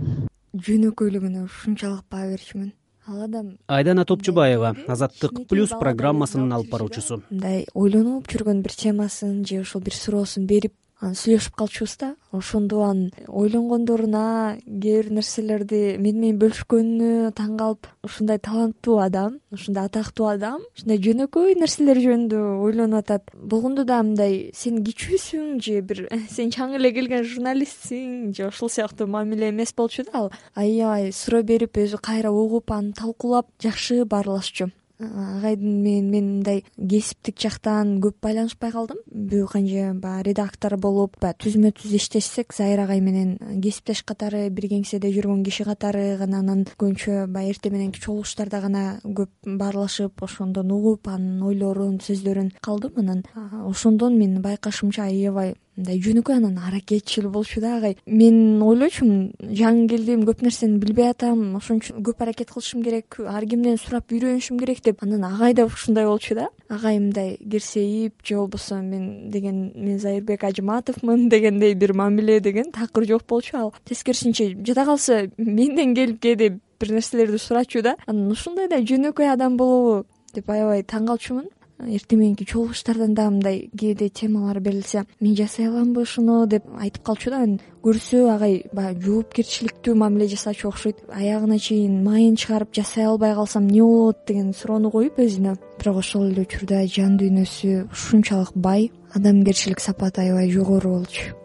Жөнөкөйлүгүнө 0.55 1.45
ушунчалык 1.45 2.05
баа 2.11 2.27
берчүмүн. 2.31 2.71
Ал 3.07 3.21
адам 3.27 3.51
айдана 3.67 4.05
топчубаева 4.05 4.71
азаттык 4.89 5.43
плюс 5.49 5.69
программасынын 5.77 6.55
алып 6.57 6.71
баруучусу. 6.71 7.19
Мындай 7.29 7.67
ойлонуп 7.73 8.31
жүргөн 8.31 8.63
бир 8.65 8.73
темасын 8.73 9.43
же 9.45 9.59
ошол 9.61 9.83
бир 9.85 9.93
суроосун 9.93 10.47
берип 10.49 10.73
сүйлөшүп 11.13 11.55
калчубуз 11.55 11.97
да. 12.01 12.15
Ошондо 12.35 12.81
анын 12.83 13.11
ойлонгондоруна 13.27 14.57
кээ 14.65 15.05
бир 15.05 15.11
нерселерди 15.13 15.79
мени 16.01 16.21
менен 16.21 16.39
бөлүшкөнүнө 16.41 17.31
таң 17.37 17.55
калып 17.59 17.89
ушундай 18.07 18.39
таланттуу 18.39 18.97
адам 19.03 19.39
ушундай 19.53 19.89
атактуу 19.89 20.29
адам 20.31 20.63
ушундай 20.75 21.01
жөнөкөй 21.05 21.57
нерселер 21.59 21.99
жөнүндө 22.03 22.39
ойлонуп 22.65 23.03
атат 23.03 23.33
болгондо 23.35 23.85
дагы 23.87 24.09
мындай 24.11 24.37
сен 24.55 24.81
кичүүсүң 24.87 25.59
же 25.65 25.81
бир 25.81 26.05
сен 26.35 26.53
чаң 26.55 26.77
эле 26.79 26.93
келген 26.95 27.27
журналистсиң 27.33 28.31
же 28.37 28.47
ошол 28.49 28.71
сыяктуу 28.71 29.07
мамиле 29.07 29.51
эмес 29.51 29.75
болчу 29.75 30.07
да 30.07 30.25
ал. 30.25 30.31
Аябай 30.55 31.11
суроо 31.11 31.43
берип 31.43 31.77
өзү 31.77 32.01
кайра 32.01 32.31
угуп 32.31 32.71
аны 32.71 32.95
талкуулап 32.97 33.51
жакшы 33.61 34.03
баарлашчу 34.05 34.71
агайдын 34.99 35.81
менен 35.83 36.09
мен 36.11 36.27
мындай 36.35 36.63
кесиптик 36.75 37.39
жактан 37.41 37.99
көп 38.03 38.17
байланышпай 38.23 38.71
калдым. 38.71 38.99
Бүү 39.09 39.47
канча 39.51 39.93
баягы 39.93 40.29
редактор 40.29 40.77
болуп 40.77 41.19
баягы 41.21 41.45
түзмө 41.45 41.71
түз 41.75 41.95
иштешсек 41.99 42.53
зайыр 42.55 42.85
агай 42.85 43.01
менен 43.01 43.37
кесиптеш 43.63 44.03
катары 44.03 44.49
бир 44.49 44.69
кеңседе 44.71 45.11
жүргөн 45.15 45.43
киши 45.45 45.65
катары 45.67 46.15
гана 46.21 46.39
анан 46.43 46.63
көбүнчө 46.75 47.27
баягы 47.27 47.55
эртең 47.55 47.75
мененки 47.75 48.01
чогулуштарда 48.05 48.61
гана 48.61 48.85
көп 49.03 49.29
баарлашып 49.45 50.23
ошондон 50.23 50.71
угуп 50.71 51.07
анын 51.11 51.43
ойлорун 51.43 51.99
сөздөрүн 51.99 52.53
калдым 52.61 52.99
анан. 52.99 53.23
Ошондон 53.65 54.17
мен 54.19 54.41
байкашымча 54.41 55.09
аябай 55.09 55.55
мындай 55.75 55.99
жөнөкөй 55.99 56.37
анан 56.37 56.57
аракетчил 56.57 57.29
болчу 57.29 57.61
да 57.61 57.77
агай. 57.77 57.97
Мен 58.05 58.61
ойлочумун 58.63 59.33
жаңы 59.39 59.87
келдим 59.91 60.23
көп 60.27 60.43
нерсени 60.45 60.79
билбей 60.79 61.09
атам 61.11 61.55
ошон 61.59 61.81
үчүн 61.81 62.03
көп 62.05 62.23
аракет 62.23 62.51
кылышым 62.53 62.83
керек 62.83 63.19
ар 63.19 63.45
кимден 63.45 63.77
сурап 63.77 64.11
үйрөнүшүм 64.11 64.59
керек 64.59 64.81
деп. 64.83 65.03
Анан 65.03 65.25
агай 65.27 65.53
да 65.53 65.65
ушундай 65.65 66.05
болчу 66.05 66.35
да. 66.35 66.49
Агай 66.69 66.99
мындай 66.99 67.37
кирсейип 67.37 68.23
же 68.23 68.37
болбосо 68.37 68.81
мен 68.81 69.29
деген 69.31 69.71
мен 69.75 69.99
зайырбек 69.99 70.43
ажыматовмун 70.43 71.29
дегендей 71.29 71.73
бир 71.73 71.93
мамиле 71.93 72.39
деген 72.39 72.71
такыр 72.71 73.05
жок 73.05 73.25
болчу. 73.27 73.57
Ал 73.57 73.73
тескерисинче 73.85 74.55
жада 74.65 74.85
калса 74.85 75.29
менден 75.37 75.95
келип 75.95 76.21
кээде 76.21 76.59
бир 76.79 76.91
нерселерди 76.91 77.37
сурачу 77.37 77.81
да. 77.81 77.97
Анан 78.07 78.31
ушундай 78.31 78.69
да 78.69 78.79
жөнөкөй 78.79 79.31
адам 79.33 79.57
болобу 79.57 80.05
деп 80.33 80.49
аябай 80.49 80.83
таң 80.83 81.07
калчумун 81.07 81.49
эртең 81.79 82.19
мененки 82.19 82.45
чогулуштардан 82.47 83.13
дагы 83.15 83.35
мындай 83.35 83.57
кээде 83.75 84.09
темалар 84.09 84.59
берилсе 84.59 85.05
мен 85.19 85.35
жасай 85.35 85.67
аламбы 85.67 86.01
ушуну 86.01 86.45
деп 86.47 86.63
айтып 86.79 87.03
калчу 87.03 87.29
да. 87.29 87.43
Анан 87.43 87.59
көрсө 87.83 88.23
агай 88.33 88.63
баягы 88.73 89.05
жоопкерчиликтүү 89.05 89.95
мамиле 89.95 90.27
жасачу 90.31 90.69
окшойт. 90.69 91.03
Аягына 91.13 91.59
чейин 91.59 92.03
майын 92.03 92.35
чыгарып 92.35 92.73
жасай 92.73 93.05
албай 93.05 93.35
калсам 93.35 93.67
эмне 93.67 93.83
болот 93.83 94.25
деген 94.27 94.53
суроону 94.53 94.91
коюп 94.91 95.19
өзүнө. 95.19 95.57
Бирок 95.79 95.97
ошол 95.97 96.29
эле 96.31 96.47
учурда 96.47 96.85
жан 96.87 97.17
дүйнөсү 97.19 97.89
ушунчалык 97.91 98.53
бай 98.55 98.91
адамгерчилик 99.13 99.79
сапаты 99.79 100.21
аябай 100.21 100.51
жогору 100.51 100.99
болчу 100.99 101.44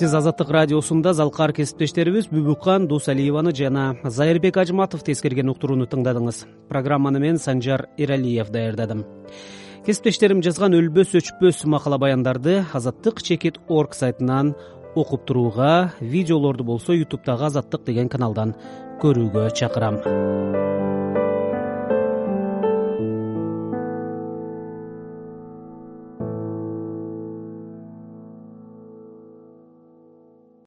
сиз 0.00 0.14
азаттык 0.16 0.48
радиосунда 0.48 1.12
залкар 1.12 1.52
кесиптештерибиз 1.52 2.30
бүбүккан 2.32 2.86
дусалиеваны 2.88 3.52
жана 3.52 3.98
зайырбек 4.02 4.56
ажыматовду 4.56 5.12
эскерген 5.12 5.50
уктурууну 5.52 5.84
тыңдадыңыз. 5.92 6.38
Программаны 6.70 7.20
мен 7.20 7.36
санжар 7.36 7.84
эралиев 7.98 8.48
даярдадым. 8.48 9.04
Кесиптештерим 9.84 10.40
жазган 10.40 10.72
өлбөс 10.78 11.12
өчпөс 11.20 11.66
макала 11.68 11.98
баяндарды 12.00 12.62
азаттык 12.72 13.20
чекит 13.20 13.60
орг 13.68 13.92
сайтынан 13.92 14.54
окуп 14.94 15.26
турууга 15.28 15.92
видеолорду 16.00 16.64
болсо 16.64 16.96
ютубтагы 16.96 17.50
азаттык 17.50 17.84
деген 17.84 18.08
каналдан 18.08 18.56
көрүүгө 19.04 19.50
чакырам 19.52 20.00